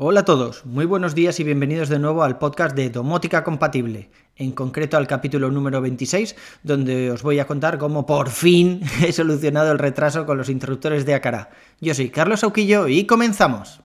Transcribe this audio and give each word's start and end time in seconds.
Hola 0.00 0.20
a 0.20 0.24
todos, 0.24 0.64
muy 0.64 0.86
buenos 0.86 1.16
días 1.16 1.40
y 1.40 1.44
bienvenidos 1.44 1.88
de 1.88 1.98
nuevo 1.98 2.22
al 2.22 2.38
podcast 2.38 2.76
de 2.76 2.88
Domótica 2.88 3.42
Compatible, 3.42 4.10
en 4.36 4.52
concreto 4.52 4.96
al 4.96 5.08
capítulo 5.08 5.50
número 5.50 5.80
26, 5.80 6.36
donde 6.62 7.10
os 7.10 7.24
voy 7.24 7.40
a 7.40 7.48
contar 7.48 7.78
cómo 7.78 8.06
por 8.06 8.30
fin 8.30 8.80
he 9.04 9.10
solucionado 9.10 9.72
el 9.72 9.78
retraso 9.80 10.24
con 10.24 10.38
los 10.38 10.50
interruptores 10.50 11.04
de 11.04 11.14
Acara. 11.14 11.50
Yo 11.80 11.94
soy 11.94 12.10
Carlos 12.10 12.44
Auquillo 12.44 12.86
y 12.86 13.06
comenzamos. 13.06 13.80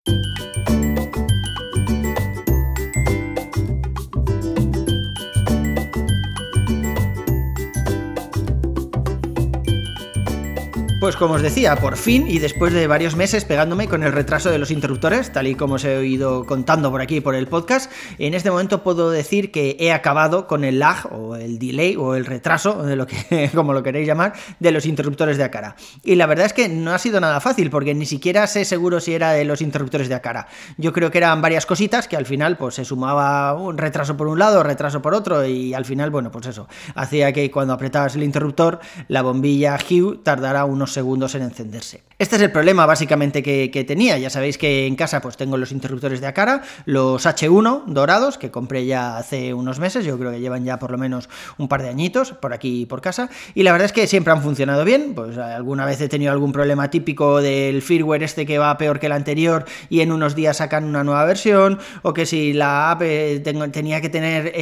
Pues 11.02 11.16
como 11.16 11.34
os 11.34 11.42
decía, 11.42 11.76
por 11.78 11.98
fin 11.98 12.28
y 12.28 12.38
después 12.38 12.74
de 12.74 12.86
varios 12.86 13.16
meses 13.16 13.44
pegándome 13.44 13.88
con 13.88 14.04
el 14.04 14.12
retraso 14.12 14.52
de 14.52 14.60
los 14.60 14.70
interruptores, 14.70 15.32
tal 15.32 15.48
y 15.48 15.56
como 15.56 15.74
os 15.74 15.84
he 15.84 16.06
ido 16.06 16.46
contando 16.46 16.92
por 16.92 17.02
aquí 17.02 17.22
por 17.22 17.34
el 17.34 17.48
podcast, 17.48 17.92
en 18.20 18.36
este 18.36 18.52
momento 18.52 18.84
puedo 18.84 19.10
decir 19.10 19.52
que 19.52 19.78
he 19.80 19.92
acabado 19.92 20.46
con 20.46 20.64
el 20.64 20.78
lag 20.78 21.12
o 21.12 21.36
el 21.38 21.58
delay 21.58 21.96
o 21.96 22.14
el 22.14 22.28
retraso, 22.28 22.84
de 22.84 22.96
lo 22.96 23.08
que, 23.08 23.50
como 23.56 23.74
lo 23.74 23.82
queréis 23.82 24.06
llamar, 24.06 24.34
de 24.60 24.72
los 24.72 24.86
interruptores 24.86 25.38
de 25.38 25.44
Acara. 25.44 25.76
Y 26.04 26.14
la 26.14 26.28
verdad 26.28 26.46
es 26.46 26.54
que 26.54 26.70
no 26.70 26.94
ha 26.94 27.00
sido 27.00 27.20
nada 27.20 27.40
fácil 27.40 27.72
porque 27.72 27.96
ni 27.96 28.06
siquiera 28.06 28.46
sé 28.46 28.64
seguro 28.64 29.00
si 29.00 29.16
era 29.16 29.32
de 29.32 29.44
los 29.44 29.64
interruptores 29.64 30.08
de 30.08 30.14
Acara. 30.14 30.50
Yo 30.78 30.94
creo 30.94 31.10
que 31.10 31.18
eran 31.18 31.42
varias 31.42 31.66
cositas 31.66 32.08
que 32.08 32.16
al 32.16 32.28
final 32.28 32.58
pues 32.58 32.76
se 32.76 32.86
sumaba 32.86 33.56
un 33.56 33.80
retraso 33.80 34.16
por 34.18 34.28
un 34.28 34.38
lado, 34.38 34.62
retraso 34.62 35.02
por 35.02 35.16
otro 35.16 35.48
y 35.48 35.74
al 35.74 35.86
final, 35.86 36.12
bueno, 36.12 36.30
pues 36.30 36.46
eso, 36.46 36.68
hacía 36.94 37.34
que 37.34 37.50
cuando 37.50 37.74
apretabas 37.74 38.16
el 38.16 38.22
interruptor 38.22 38.80
la 39.08 39.24
bombilla 39.24 39.80
Hue 39.90 40.20
tardara 40.22 40.64
unos 40.66 40.92
segundos 40.92 41.01
en 41.02 41.42
encenderse. 41.42 42.02
Este 42.18 42.36
es 42.36 42.42
el 42.42 42.52
problema 42.52 42.86
básicamente 42.86 43.44
que, 43.44 43.86
tenía. 43.88 44.18
Ya 44.18 44.30
sabéis 44.30 44.58
que 44.58 44.86
en 44.86 44.96
casa 44.96 45.22
pues 45.22 45.38
tengo 45.38 45.58
los 45.58 45.72
interruptores 45.72 46.22
de 46.22 46.28
Acara, 46.28 46.62
los 46.86 47.26
H1 47.26 47.86
dorados 47.88 48.38
que 48.38 48.52
compré 48.52 48.86
ya 48.86 49.18
hace 49.18 49.54
unos 49.54 49.80
meses, 49.80 50.06
yo 50.06 50.18
creo 50.20 50.32
que 50.32 50.40
llevan 50.40 50.64
ya 50.64 50.78
por 50.78 50.92
lo 50.92 50.98
menos 50.98 51.30
un 51.58 51.68
par 51.68 51.82
de 51.82 51.90
añitos 51.90 52.34
por 52.34 52.54
aquí 52.54 52.82
y 52.82 52.86
por 52.86 53.02
casa, 53.02 53.30
y 53.56 53.64
la 53.64 53.72
verdad 53.72 53.88
es 53.88 53.92
que 53.92 54.06
siempre 54.08 54.32
han 54.34 54.42
funcionado 54.44 54.86
bien, 54.86 55.14
pues 55.16 55.38
alguna 55.38 55.86
vez 55.86 56.00
he 56.02 56.08
tenido 56.08 56.32
algún 56.32 56.52
problema 56.52 56.90
típico 56.90 57.42
del 57.42 57.82
firmware 57.82 58.24
este 58.24 58.46
que 58.46 58.60
va 58.60 58.78
peor 58.78 59.00
que 59.00 59.08
el 59.08 59.12
anterior 59.14 59.66
y 59.90 60.02
en 60.02 60.12
unos 60.12 60.36
días 60.36 60.58
sacan 60.58 60.86
una 60.86 61.04
nueva 61.04 61.26
versión, 61.26 61.80
o 62.04 62.14
que 62.14 62.26
si 62.26 62.54
la 62.54 62.92
app 62.92 63.02
eh, 63.04 63.42
tenía 63.72 64.00
que 64.00 64.10
tener 64.10 64.54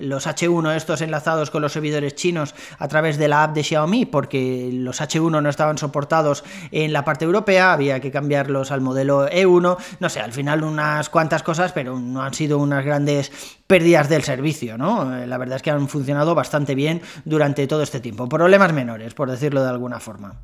los 0.00 0.26
H1 0.26 0.76
estos 0.76 1.00
enlazados 1.00 1.50
con 1.50 1.62
los 1.62 1.72
servidores 1.72 2.14
chinos 2.14 2.54
a 2.78 2.88
través 2.88 3.16
de 3.16 3.28
la 3.28 3.44
app 3.44 3.54
de 3.54 3.64
Xiaomi, 3.64 4.04
porque 4.04 4.70
los 4.72 5.00
H1 5.00 5.42
no 5.42 5.48
estaban 5.60 5.76
soportados 5.76 6.42
en 6.70 6.94
la 6.94 7.04
parte 7.04 7.26
europea, 7.26 7.74
había 7.74 8.00
que 8.00 8.10
cambiarlos 8.10 8.70
al 8.70 8.80
modelo 8.80 9.28
E1, 9.28 9.76
no 10.00 10.08
sé, 10.08 10.20
al 10.20 10.32
final 10.32 10.64
unas 10.64 11.10
cuantas 11.10 11.42
cosas, 11.42 11.72
pero 11.72 11.98
no 11.98 12.22
han 12.22 12.32
sido 12.32 12.56
unas 12.58 12.82
grandes 12.82 13.30
pérdidas 13.66 14.08
del 14.08 14.22
servicio, 14.22 14.78
¿no? 14.78 15.14
Eh, 15.14 15.26
la 15.26 15.36
verdad 15.36 15.56
es 15.56 15.62
que 15.62 15.70
han 15.70 15.86
funcionado 15.86 16.34
bastante 16.34 16.74
bien 16.74 17.02
durante 17.26 17.66
todo 17.66 17.82
este 17.82 18.00
tiempo. 18.00 18.26
Problemas 18.26 18.72
menores, 18.72 19.12
por 19.12 19.30
decirlo 19.30 19.62
de 19.62 19.68
alguna 19.68 20.00
forma 20.00 20.40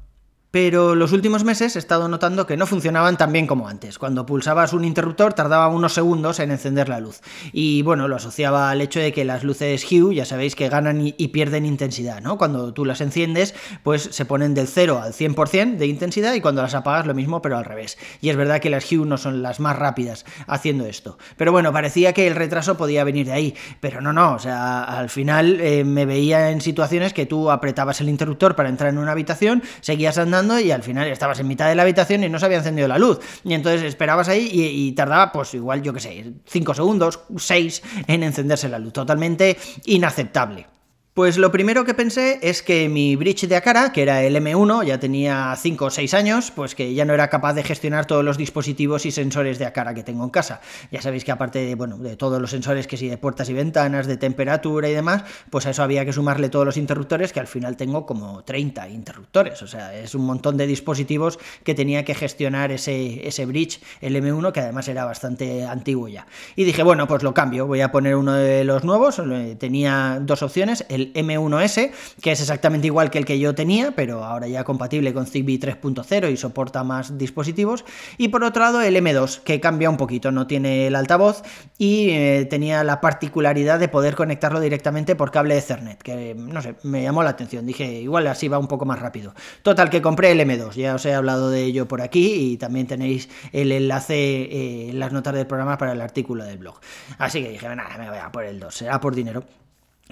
pero 0.56 0.94
los 0.94 1.12
últimos 1.12 1.44
meses 1.44 1.76
he 1.76 1.78
estado 1.78 2.08
notando 2.08 2.46
que 2.46 2.56
no 2.56 2.66
funcionaban 2.66 3.18
tan 3.18 3.30
bien 3.30 3.46
como 3.46 3.68
antes. 3.68 3.98
Cuando 3.98 4.24
pulsabas 4.24 4.72
un 4.72 4.86
interruptor 4.86 5.34
tardaba 5.34 5.68
unos 5.68 5.92
segundos 5.92 6.40
en 6.40 6.50
encender 6.50 6.88
la 6.88 6.98
luz. 6.98 7.20
Y 7.52 7.82
bueno, 7.82 8.08
lo 8.08 8.16
asociaba 8.16 8.70
al 8.70 8.80
hecho 8.80 8.98
de 8.98 9.12
que 9.12 9.26
las 9.26 9.44
luces 9.44 9.84
Hue, 9.84 10.14
ya 10.14 10.24
sabéis 10.24 10.56
que 10.56 10.70
ganan 10.70 11.12
y 11.14 11.28
pierden 11.28 11.66
intensidad, 11.66 12.22
¿no? 12.22 12.38
Cuando 12.38 12.72
tú 12.72 12.86
las 12.86 13.02
enciendes, 13.02 13.54
pues 13.82 14.04
se 14.04 14.24
ponen 14.24 14.54
del 14.54 14.66
0 14.66 14.98
al 15.02 15.12
100% 15.12 15.76
de 15.76 15.86
intensidad 15.88 16.32
y 16.32 16.40
cuando 16.40 16.62
las 16.62 16.74
apagas 16.74 17.06
lo 17.06 17.12
mismo, 17.12 17.42
pero 17.42 17.58
al 17.58 17.66
revés. 17.66 17.98
Y 18.22 18.30
es 18.30 18.36
verdad 18.36 18.58
que 18.58 18.70
las 18.70 18.90
Hue 18.90 19.04
no 19.04 19.18
son 19.18 19.42
las 19.42 19.60
más 19.60 19.78
rápidas 19.78 20.24
haciendo 20.46 20.86
esto. 20.86 21.18
Pero 21.36 21.52
bueno, 21.52 21.70
parecía 21.70 22.14
que 22.14 22.26
el 22.26 22.34
retraso 22.34 22.78
podía 22.78 23.04
venir 23.04 23.26
de 23.26 23.32
ahí. 23.32 23.54
Pero 23.82 24.00
no, 24.00 24.14
no, 24.14 24.32
o 24.32 24.38
sea, 24.38 24.84
al 24.84 25.10
final 25.10 25.60
eh, 25.60 25.84
me 25.84 26.06
veía 26.06 26.50
en 26.50 26.62
situaciones 26.62 27.12
que 27.12 27.26
tú 27.26 27.50
apretabas 27.50 28.00
el 28.00 28.08
interruptor 28.08 28.56
para 28.56 28.70
entrar 28.70 28.88
en 28.88 28.96
una 28.96 29.12
habitación, 29.12 29.62
seguías 29.82 30.16
andando 30.16 30.45
y 30.60 30.70
al 30.70 30.82
final 30.82 31.06
estabas 31.08 31.40
en 31.40 31.48
mitad 31.48 31.68
de 31.68 31.74
la 31.74 31.82
habitación 31.82 32.24
y 32.24 32.28
no 32.28 32.38
se 32.38 32.46
había 32.46 32.58
encendido 32.58 32.88
la 32.88 32.98
luz. 32.98 33.18
Y 33.44 33.54
entonces 33.54 33.82
esperabas 33.82 34.28
ahí 34.28 34.48
y, 34.52 34.92
tardaba, 34.92 35.32
pues 35.32 35.54
igual, 35.54 35.82
yo 35.82 35.92
qué 35.92 36.00
sé, 36.00 36.32
5 36.46 36.74
segundos, 36.74 37.20
6 37.36 37.82
en 38.06 38.22
encenderse 38.22 38.68
la 38.68 38.78
luz. 38.78 38.92
Totalmente 38.92 39.56
inaceptable. 39.84 40.75
Pues 41.16 41.38
lo 41.38 41.50
primero 41.50 41.86
que 41.86 41.94
pensé 41.94 42.38
es 42.42 42.62
que 42.62 42.90
mi 42.90 43.16
bridge 43.16 43.48
de 43.48 43.56
Akara, 43.56 43.90
que 43.90 44.02
era 44.02 44.22
el 44.22 44.36
M1, 44.36 44.84
ya 44.84 45.00
tenía 45.00 45.56
5 45.56 45.86
o 45.86 45.90
6 45.90 46.12
años, 46.12 46.50
pues 46.54 46.74
que 46.74 46.92
ya 46.92 47.06
no 47.06 47.14
era 47.14 47.30
capaz 47.30 47.54
de 47.54 47.62
gestionar 47.62 48.04
todos 48.04 48.22
los 48.22 48.36
dispositivos 48.36 49.06
y 49.06 49.10
sensores 49.10 49.58
de 49.58 49.64
Akara 49.64 49.94
que 49.94 50.02
tengo 50.02 50.24
en 50.24 50.28
casa. 50.28 50.60
Ya 50.92 51.00
sabéis 51.00 51.24
que 51.24 51.32
aparte 51.32 51.60
de, 51.60 51.74
bueno, 51.74 51.96
de 51.96 52.16
todos 52.16 52.38
los 52.38 52.50
sensores 52.50 52.86
que 52.86 52.98
sí, 52.98 53.08
de 53.08 53.16
puertas 53.16 53.48
y 53.48 53.54
ventanas, 53.54 54.06
de 54.06 54.18
temperatura 54.18 54.90
y 54.90 54.92
demás, 54.92 55.24
pues 55.48 55.64
a 55.64 55.70
eso 55.70 55.82
había 55.82 56.04
que 56.04 56.12
sumarle 56.12 56.50
todos 56.50 56.66
los 56.66 56.76
interruptores, 56.76 57.32
que 57.32 57.40
al 57.40 57.46
final 57.46 57.78
tengo 57.78 58.04
como 58.04 58.44
30 58.44 58.86
interruptores. 58.90 59.62
O 59.62 59.66
sea, 59.66 59.98
es 59.98 60.14
un 60.14 60.26
montón 60.26 60.58
de 60.58 60.66
dispositivos 60.66 61.38
que 61.64 61.74
tenía 61.74 62.04
que 62.04 62.14
gestionar 62.14 62.72
ese, 62.72 63.26
ese 63.26 63.46
bridge, 63.46 63.80
el 64.02 64.16
M1, 64.16 64.52
que 64.52 64.60
además 64.60 64.86
era 64.88 65.06
bastante 65.06 65.64
antiguo 65.64 66.08
ya. 66.08 66.26
Y 66.56 66.64
dije, 66.64 66.82
bueno, 66.82 67.08
pues 67.08 67.22
lo 67.22 67.32
cambio, 67.32 67.66
voy 67.66 67.80
a 67.80 67.90
poner 67.90 68.16
uno 68.16 68.34
de 68.34 68.64
los 68.64 68.84
nuevos. 68.84 69.22
Tenía 69.58 70.18
dos 70.20 70.42
opciones, 70.42 70.84
el 70.90 71.05
M1S, 71.14 71.90
que 72.20 72.32
es 72.32 72.40
exactamente 72.40 72.86
igual 72.86 73.10
que 73.10 73.18
el 73.18 73.24
que 73.24 73.38
yo 73.38 73.54
tenía, 73.54 73.92
pero 73.92 74.24
ahora 74.24 74.48
ya 74.48 74.64
compatible 74.64 75.12
con 75.12 75.26
Zigbee 75.26 75.58
3.0 75.58 76.32
y 76.32 76.36
soporta 76.36 76.84
más 76.84 77.18
dispositivos. 77.18 77.84
Y 78.18 78.28
por 78.28 78.44
otro 78.44 78.62
lado, 78.62 78.80
el 78.80 78.96
M2, 78.96 79.40
que 79.42 79.60
cambia 79.60 79.90
un 79.90 79.96
poquito, 79.96 80.32
no 80.32 80.46
tiene 80.46 80.86
el 80.86 80.94
altavoz 80.94 81.42
y 81.78 82.10
eh, 82.10 82.46
tenía 82.48 82.84
la 82.84 83.00
particularidad 83.00 83.78
de 83.78 83.88
poder 83.88 84.14
conectarlo 84.14 84.60
directamente 84.60 85.16
por 85.16 85.30
cable 85.30 85.56
Ethernet, 85.56 86.02
que 86.02 86.34
no 86.34 86.62
sé, 86.62 86.76
me 86.82 87.02
llamó 87.02 87.22
la 87.22 87.30
atención. 87.30 87.66
Dije, 87.66 88.00
igual 88.00 88.26
así 88.26 88.48
va 88.48 88.58
un 88.58 88.68
poco 88.68 88.84
más 88.84 88.98
rápido. 88.98 89.34
Total, 89.62 89.90
que 89.90 90.02
compré 90.02 90.32
el 90.32 90.40
M2, 90.40 90.74
ya 90.74 90.94
os 90.94 91.06
he 91.06 91.14
hablado 91.14 91.50
de 91.50 91.64
ello 91.64 91.86
por 91.88 92.02
aquí 92.02 92.52
y 92.52 92.56
también 92.56 92.86
tenéis 92.86 93.28
el 93.52 93.72
enlace 93.72 94.14
eh, 94.14 94.90
en 94.90 94.98
las 94.98 95.12
notas 95.12 95.34
del 95.34 95.46
programa 95.46 95.78
para 95.78 95.92
el 95.92 96.00
artículo 96.00 96.44
del 96.44 96.58
blog. 96.58 96.80
Así 97.18 97.42
que 97.42 97.50
dije, 97.50 97.68
nada, 97.74 97.96
me 97.98 98.08
voy 98.08 98.18
a 98.18 98.30
por 98.30 98.44
el 98.44 98.60
2, 98.60 98.74
será 98.74 99.00
por 99.00 99.14
dinero. 99.14 99.44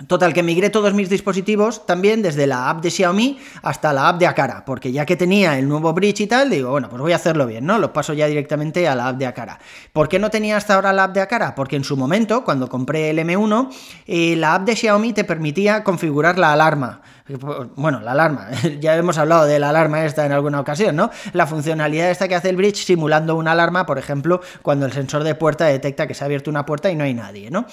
Total, 0.08 0.34
que 0.34 0.42
migré 0.42 0.70
todos 0.70 0.92
mis 0.92 1.08
dispositivos 1.08 1.86
también 1.86 2.20
desde 2.20 2.48
la 2.48 2.68
app 2.68 2.82
de 2.82 2.90
Xiaomi 2.90 3.38
hasta 3.62 3.92
la 3.92 4.08
app 4.08 4.18
de 4.18 4.26
Akara, 4.26 4.64
porque 4.64 4.90
ya 4.90 5.06
que 5.06 5.14
tenía 5.14 5.56
el 5.56 5.68
nuevo 5.68 5.92
bridge 5.92 6.22
y 6.22 6.26
tal, 6.26 6.50
digo, 6.50 6.72
bueno, 6.72 6.88
pues 6.90 7.00
voy 7.00 7.12
a 7.12 7.16
hacerlo 7.16 7.46
bien, 7.46 7.64
¿no? 7.64 7.78
Lo 7.78 7.92
paso 7.92 8.12
ya 8.12 8.26
directamente 8.26 8.88
a 8.88 8.96
la 8.96 9.06
app 9.06 9.18
de 9.18 9.26
Akara. 9.26 9.60
¿Por 9.92 10.08
qué 10.08 10.18
no 10.18 10.30
tenía 10.30 10.56
hasta 10.56 10.74
ahora 10.74 10.92
la 10.92 11.04
app 11.04 11.14
de 11.14 11.20
Akara? 11.20 11.54
Porque 11.54 11.76
en 11.76 11.84
su 11.84 11.96
momento, 11.96 12.42
cuando 12.42 12.68
compré 12.68 13.10
el 13.10 13.20
M1, 13.20 13.70
eh, 14.08 14.34
la 14.34 14.56
app 14.56 14.64
de 14.64 14.74
Xiaomi 14.74 15.12
te 15.12 15.22
permitía 15.22 15.84
configurar 15.84 16.40
la 16.40 16.52
alarma. 16.52 17.00
Bueno, 17.26 18.00
la 18.00 18.12
alarma, 18.12 18.50
ya 18.80 18.94
hemos 18.96 19.16
hablado 19.16 19.46
de 19.46 19.58
la 19.58 19.70
alarma 19.70 20.04
esta 20.04 20.26
en 20.26 20.32
alguna 20.32 20.60
ocasión, 20.60 20.94
¿no? 20.94 21.10
La 21.32 21.46
funcionalidad 21.46 22.10
esta 22.10 22.28
que 22.28 22.34
hace 22.34 22.50
el 22.50 22.56
bridge 22.56 22.84
simulando 22.84 23.34
una 23.36 23.52
alarma, 23.52 23.86
por 23.86 23.96
ejemplo, 23.96 24.42
cuando 24.60 24.84
el 24.84 24.92
sensor 24.92 25.24
de 25.24 25.34
puerta 25.34 25.64
detecta 25.64 26.06
que 26.06 26.12
se 26.12 26.22
ha 26.22 26.26
abierto 26.26 26.50
una 26.50 26.66
puerta 26.66 26.90
y 26.90 26.96
no 26.96 27.04
hay 27.04 27.14
nadie, 27.14 27.50
¿no? 27.50 27.64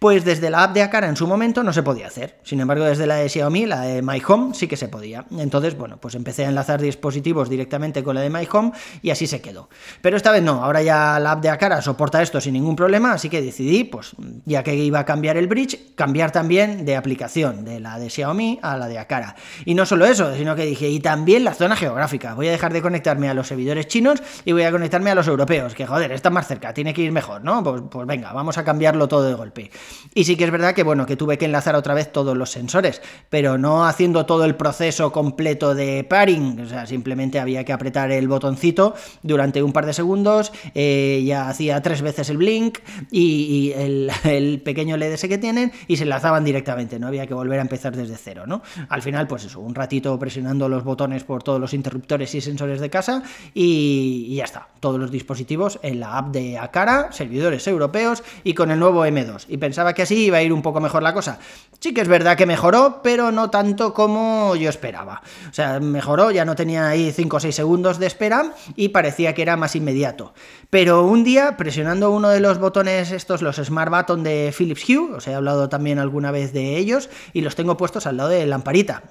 Pues 0.00 0.24
desde 0.24 0.50
la 0.50 0.64
app 0.64 0.74
de 0.74 0.82
Akara 0.82 1.08
en 1.08 1.14
su 1.14 1.28
momento 1.28 1.62
no 1.62 1.72
se 1.72 1.84
podía 1.84 2.08
hacer. 2.08 2.40
Sin 2.42 2.58
embargo, 2.58 2.84
desde 2.84 3.06
la 3.06 3.14
de 3.14 3.28
Xiaomi, 3.28 3.66
la 3.66 3.82
de 3.82 4.02
My 4.02 4.20
Home, 4.26 4.54
sí 4.54 4.66
que 4.66 4.76
se 4.76 4.88
podía. 4.88 5.24
Entonces, 5.38 5.78
bueno, 5.78 5.98
pues 5.98 6.16
empecé 6.16 6.44
a 6.44 6.48
enlazar 6.48 6.82
dispositivos 6.82 7.48
directamente 7.48 8.02
con 8.02 8.16
la 8.16 8.22
de 8.22 8.30
My 8.30 8.48
Home 8.50 8.72
y 9.02 9.10
así 9.10 9.28
se 9.28 9.40
quedó. 9.40 9.68
Pero 10.02 10.16
esta 10.16 10.32
vez 10.32 10.42
no, 10.42 10.64
ahora 10.64 10.82
ya 10.82 11.20
la 11.20 11.30
app 11.30 11.42
de 11.42 11.50
Akara 11.50 11.80
soporta 11.80 12.22
esto 12.22 12.40
sin 12.40 12.54
ningún 12.54 12.74
problema, 12.74 13.12
así 13.12 13.28
que 13.28 13.40
decidí, 13.40 13.84
pues 13.84 14.16
ya 14.46 14.64
que 14.64 14.74
iba 14.74 14.98
a 14.98 15.04
cambiar 15.04 15.36
el 15.36 15.46
bridge, 15.46 15.94
cambiar 15.94 16.32
también 16.32 16.84
de 16.84 16.96
aplicación 16.96 17.64
de 17.64 17.78
la 17.78 18.00
de 18.00 18.10
Xiaomi 18.10 18.58
a 18.62 18.76
la 18.76 18.88
de 18.88 18.95
cara. 19.04 19.36
Y 19.64 19.74
no 19.74 19.86
solo 19.86 20.06
eso, 20.06 20.34
sino 20.34 20.56
que 20.56 20.64
dije, 20.64 20.88
y 20.88 21.00
también 21.00 21.44
la 21.44 21.54
zona 21.54 21.76
geográfica. 21.76 22.34
Voy 22.34 22.48
a 22.48 22.52
dejar 22.52 22.72
de 22.72 22.82
conectarme 22.82 23.28
a 23.28 23.34
los 23.34 23.48
servidores 23.48 23.86
chinos 23.86 24.22
y 24.44 24.52
voy 24.52 24.62
a 24.62 24.72
conectarme 24.72 25.10
a 25.10 25.14
los 25.14 25.28
europeos, 25.28 25.74
que 25.74 25.86
joder, 25.86 26.12
está 26.12 26.30
más 26.30 26.48
cerca, 26.48 26.72
tiene 26.72 26.94
que 26.94 27.02
ir 27.02 27.12
mejor, 27.12 27.44
¿no? 27.44 27.62
Pues, 27.62 27.82
pues 27.90 28.06
venga, 28.06 28.32
vamos 28.32 28.58
a 28.58 28.64
cambiarlo 28.64 29.08
todo 29.08 29.28
de 29.28 29.34
golpe. 29.34 29.70
Y 30.14 30.24
sí 30.24 30.36
que 30.36 30.44
es 30.44 30.50
verdad 30.50 30.74
que, 30.74 30.82
bueno, 30.82 31.06
que 31.06 31.16
tuve 31.16 31.38
que 31.38 31.44
enlazar 31.44 31.76
otra 31.76 31.94
vez 31.94 32.10
todos 32.10 32.36
los 32.36 32.50
sensores, 32.50 33.02
pero 33.28 33.58
no 33.58 33.86
haciendo 33.86 34.26
todo 34.26 34.44
el 34.44 34.54
proceso 34.54 35.12
completo 35.12 35.74
de 35.74 36.04
pairing, 36.04 36.60
o 36.60 36.68
sea, 36.68 36.86
simplemente 36.86 37.38
había 37.38 37.64
que 37.64 37.72
apretar 37.72 38.10
el 38.10 38.28
botoncito 38.28 38.94
durante 39.22 39.62
un 39.62 39.72
par 39.72 39.86
de 39.86 39.92
segundos, 39.92 40.52
eh, 40.74 41.22
ya 41.26 41.48
hacía 41.48 41.82
tres 41.82 42.02
veces 42.02 42.30
el 42.30 42.38
blink 42.38 42.78
y, 43.10 43.72
el, 43.76 44.10
el, 44.24 44.60
pequeño 44.62 44.96
LDS 44.96 45.22
que 45.22 45.38
tienen 45.38 45.72
y 45.86 45.96
se 45.96 46.04
enlazaban 46.04 46.44
directamente, 46.44 46.98
no 46.98 47.06
había 47.06 47.26
que 47.26 47.34
volver 47.34 47.58
a 47.58 47.62
empezar 47.62 47.96
desde 47.96 48.16
cero, 48.16 48.44
¿no? 48.46 48.62
Al 48.88 49.02
final, 49.02 49.26
pues 49.26 49.44
eso, 49.44 49.60
un 49.60 49.74
ratito 49.74 50.18
presionando 50.18 50.68
los 50.68 50.84
botones 50.84 51.24
por 51.24 51.42
todos 51.42 51.60
los 51.60 51.74
interruptores 51.74 52.34
y 52.34 52.40
sensores 52.40 52.80
de 52.80 52.90
casa 52.90 53.22
y, 53.54 54.34
ya 54.36 54.44
está. 54.44 54.68
Todos 54.80 55.00
los 55.00 55.10
dispositivos 55.10 55.78
en 55.82 56.00
la 56.00 56.18
app 56.18 56.32
de 56.32 56.58
Acara, 56.58 57.12
servidores 57.12 57.66
europeos 57.66 58.22
y 58.44 58.54
con 58.54 58.70
el 58.70 58.78
nuevo 58.78 59.04
M2. 59.06 59.46
Y 59.48 59.56
pensaba 59.56 59.94
que 59.94 60.02
así 60.02 60.26
iba 60.26 60.38
a 60.38 60.42
ir 60.42 60.52
un 60.52 60.62
poco 60.62 60.80
mejor 60.80 61.02
la 61.02 61.12
cosa. 61.14 61.38
Sí 61.80 61.92
que 61.92 62.00
es 62.00 62.08
verdad 62.08 62.36
que 62.36 62.46
mejoró, 62.46 63.00
pero 63.02 63.32
no 63.32 63.50
tanto 63.50 63.92
como 63.92 64.56
yo 64.56 64.70
esperaba. 64.70 65.22
O 65.50 65.52
sea, 65.52 65.80
mejoró, 65.80 66.30
ya 66.30 66.44
no 66.44 66.54
tenía 66.54 66.88
ahí 66.88 67.12
5 67.12 67.36
o 67.36 67.40
6 67.40 67.54
segundos 67.54 67.98
de 67.98 68.06
espera 68.06 68.52
y 68.76 68.88
parecía 68.88 69.34
que 69.34 69.42
era 69.42 69.56
más 69.56 69.76
inmediato. 69.76 70.34
Pero 70.70 71.04
un 71.04 71.24
día, 71.24 71.56
presionando 71.56 72.10
uno 72.10 72.28
de 72.28 72.40
los 72.40 72.58
botones 72.58 73.12
estos, 73.12 73.42
los 73.42 73.56
Smart 73.56 73.90
Button 73.90 74.22
de 74.24 74.52
Philips 74.56 74.88
Hue, 74.88 75.14
os 75.16 75.26
he 75.28 75.34
hablado 75.34 75.68
también 75.68 75.98
alguna 75.98 76.30
vez 76.30 76.52
de 76.52 76.76
ellos, 76.76 77.08
y 77.32 77.40
los 77.42 77.54
tengo 77.54 77.76
puestos 77.76 78.06
al 78.06 78.16
lado 78.16 78.30
de 78.30 78.46
la 78.46 78.56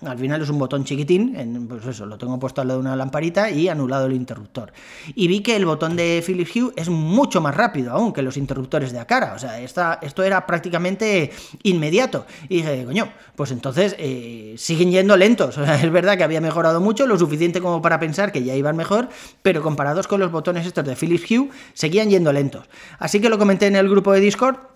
Al 0.06 0.18
final 0.18 0.42
es 0.42 0.50
un 0.50 0.60
botón 0.60 0.84
chiquitín, 0.84 1.36
en, 1.36 1.68
pues 1.68 1.86
eso, 1.86 2.06
lo 2.06 2.18
tengo 2.18 2.38
puesto 2.40 2.62
al 2.62 2.68
lado 2.68 2.80
de 2.82 2.88
una 2.88 2.96
lamparita 2.96 3.50
y 3.50 3.68
anulado 3.68 4.06
el 4.06 4.14
interruptor. 4.14 4.72
Y 5.16 5.28
vi 5.28 5.42
que 5.42 5.56
el 5.56 5.66
botón 5.66 5.96
de 5.96 6.24
Philips 6.26 6.56
Hue 6.56 6.74
es 6.76 6.90
mucho 6.90 7.42
más 7.42 7.56
rápido 7.56 7.92
aún 7.92 8.14
que 8.14 8.22
los 8.22 8.38
interruptores 8.38 8.92
de 8.92 9.00
Acara. 9.00 9.34
O 9.34 9.40
sea, 9.40 9.60
esto 9.62 10.24
era 10.24 10.46
prácticamente 10.46 11.32
inmediato. 11.64 12.26
Y 12.50 12.58
dije, 12.58 12.86
coño, 12.86 13.10
pues 13.36 13.52
entonces 13.52 13.96
eh, 13.98 14.56
siguen 14.58 14.92
yendo 14.92 15.18
lentos. 15.18 15.58
Es 15.86 15.92
verdad 15.92 16.18
que 16.18 16.24
había 16.24 16.42
mejorado 16.42 16.80
mucho, 16.80 17.06
lo 17.06 17.18
suficiente 17.18 17.62
como 17.62 17.82
para 17.82 18.00
pensar 18.00 18.32
que 18.32 18.44
ya 18.44 18.56
iban 18.56 18.76
mejor, 18.76 19.10
pero 19.42 19.62
comparados 19.62 20.08
con 20.08 20.20
los 20.20 20.32
botones 20.32 20.66
estos 20.66 20.86
de 20.86 20.96
Philips 20.96 21.30
Hue, 21.30 21.50
seguían 21.74 22.10
yendo 22.10 22.32
lentos. 22.32 22.66
Así 22.98 23.20
que 23.20 23.30
lo 23.30 23.38
comenté 23.38 23.68
en 23.68 23.76
el 23.76 23.90
grupo 23.90 24.14
de 24.14 24.20
Discord 24.20 24.75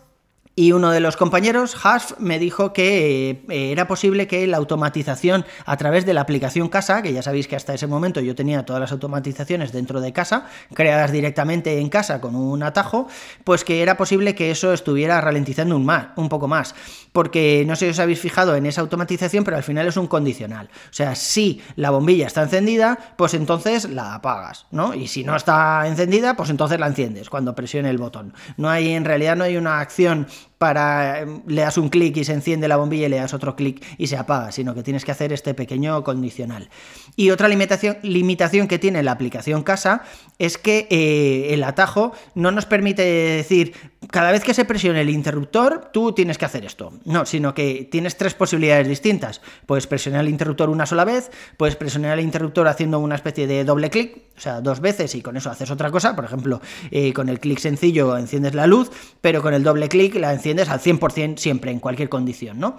y 0.60 0.74
uno 0.74 0.92
de 0.92 1.00
los 1.00 1.16
compañeros, 1.16 1.74
Hasf, 1.86 2.20
me 2.20 2.38
dijo 2.38 2.74
que 2.74 3.46
eh, 3.48 3.72
era 3.72 3.88
posible 3.88 4.28
que 4.28 4.46
la 4.46 4.58
automatización 4.58 5.46
a 5.66 5.78
través 5.78 6.06
de 6.06 6.14
la 6.14 6.20
aplicación 6.20 6.68
Casa, 6.68 7.02
que 7.02 7.14
ya 7.14 7.24
sabéis 7.24 7.48
que 7.48 7.56
hasta 7.56 7.74
ese 7.74 7.88
momento 7.88 8.20
yo 8.20 8.36
tenía 8.36 8.66
todas 8.66 8.82
las 8.82 8.92
automatizaciones 8.92 9.72
dentro 9.72 10.02
de 10.02 10.12
casa, 10.12 10.48
creadas 10.74 11.14
directamente 11.14 11.80
en 11.80 11.88
casa 11.88 12.20
con 12.20 12.36
un 12.36 12.62
atajo, 12.62 13.08
pues 13.46 13.64
que 13.64 13.82
era 13.82 13.96
posible 13.96 14.36
que 14.36 14.52
eso 14.52 14.74
estuviera 14.74 15.22
ralentizando 15.22 15.78
un, 15.78 15.86
más, 15.86 16.08
un 16.18 16.28
poco 16.28 16.50
más. 16.50 16.76
Porque 17.14 17.64
no 17.66 17.78
sé 17.78 17.86
si 17.86 17.92
os 17.92 18.00
habéis 18.00 18.20
fijado 18.20 18.54
en 18.58 18.66
esa 18.66 18.82
automatización, 18.82 19.46
pero 19.46 19.56
al 19.56 19.64
final 19.64 19.88
es 19.88 19.96
un 19.96 20.08
condicional. 20.08 20.70
O 20.90 20.94
sea, 20.94 21.16
si 21.16 21.62
la 21.78 21.90
bombilla 21.90 22.28
está 22.28 22.44
encendida, 22.44 23.00
pues 23.16 23.34
entonces 23.34 23.90
la 23.90 24.14
apagas, 24.14 24.66
¿no? 24.72 24.94
Y 24.94 25.08
si 25.08 25.24
no 25.24 25.38
está 25.38 25.88
encendida, 25.88 26.36
pues 26.36 26.50
entonces 26.50 26.82
la 26.82 26.88
enciendes 26.88 27.30
cuando 27.30 27.56
presione 27.56 27.90
el 27.90 27.98
botón. 27.98 28.34
No 28.58 28.70
hay, 28.70 28.90
en 28.90 29.06
realidad 29.06 29.38
no 29.38 29.46
hay 29.46 29.56
una 29.56 29.80
acción 29.80 30.28
para 30.60 31.22
em, 31.22 31.42
le 31.48 31.62
das 31.62 31.78
un 31.78 31.90
clic 31.90 32.16
y 32.18 32.26
se 32.26 32.34
enciende 32.34 32.68
la 32.68 32.78
bombilla 32.78 33.08
y 33.08 33.10
le 33.10 33.16
das 33.16 33.34
otro 33.34 33.56
clic 33.56 33.84
y 33.98 34.08
se 34.08 34.18
apaga, 34.18 34.52
sino 34.52 34.76
que 34.76 34.84
tienes 34.84 35.06
que 35.06 35.12
hacer 35.12 35.34
este 35.34 35.54
pequeño 35.56 36.04
condicional. 36.04 36.70
Y 37.16 37.32
otra 37.32 37.48
limitación, 37.48 37.98
limitación 38.04 38.68
que 38.68 38.78
tiene 38.78 39.02
la 39.02 39.14
aplicación 39.14 39.64
casa 39.64 40.04
es 40.38 40.58
que 40.58 40.88
eh, 40.92 41.54
el 41.54 41.64
atajo 41.64 42.12
no 42.36 42.52
nos 42.52 42.66
permite 42.66 43.02
decir 43.02 43.74
cada 44.12 44.32
vez 44.32 44.44
que 44.44 44.54
se 44.54 44.66
presione 44.66 45.02
el 45.02 45.10
interruptor, 45.10 45.90
tú 45.92 46.14
tienes 46.14 46.38
que 46.38 46.46
hacer 46.46 46.66
esto. 46.66 46.94
No, 47.04 47.26
sino 47.26 47.54
que 47.54 47.88
tienes 47.92 48.16
tres 48.16 48.34
posibilidades 48.34 48.88
distintas. 48.88 49.42
Puedes 49.66 49.88
presionar 49.88 50.22
el 50.22 50.30
interruptor 50.30 50.70
una 50.70 50.86
sola 50.86 51.04
vez, 51.04 51.32
puedes 51.58 51.76
presionar 51.76 52.18
el 52.18 52.24
interruptor 52.24 52.68
haciendo 52.68 53.00
una 53.00 53.16
especie 53.16 53.46
de 53.46 53.66
doble 53.66 53.90
clic, 53.90 54.24
o 54.38 54.40
sea, 54.40 54.62
dos 54.62 54.80
veces 54.80 55.14
y 55.16 55.22
con 55.22 55.36
eso 55.36 55.50
haces 55.50 55.70
otra 55.70 55.92
cosa. 55.92 56.16
Por 56.16 56.26
ejemplo, 56.26 56.62
eh, 56.92 57.12
con 57.14 57.28
el 57.30 57.40
clic 57.40 57.60
sencillo 57.60 58.18
enciendes 58.18 58.56
la 58.56 58.68
luz, 58.68 58.90
pero 59.22 59.42
con 59.42 59.54
el 59.54 59.64
doble 59.64 59.90
clic 59.90 60.16
la 60.16 60.34
enciendes 60.34 60.70
al 60.70 60.80
100% 60.80 61.38
siempre, 61.38 61.72
en 61.72 61.80
cualquier 61.80 62.10
condición, 62.10 62.60
¿no? 62.60 62.78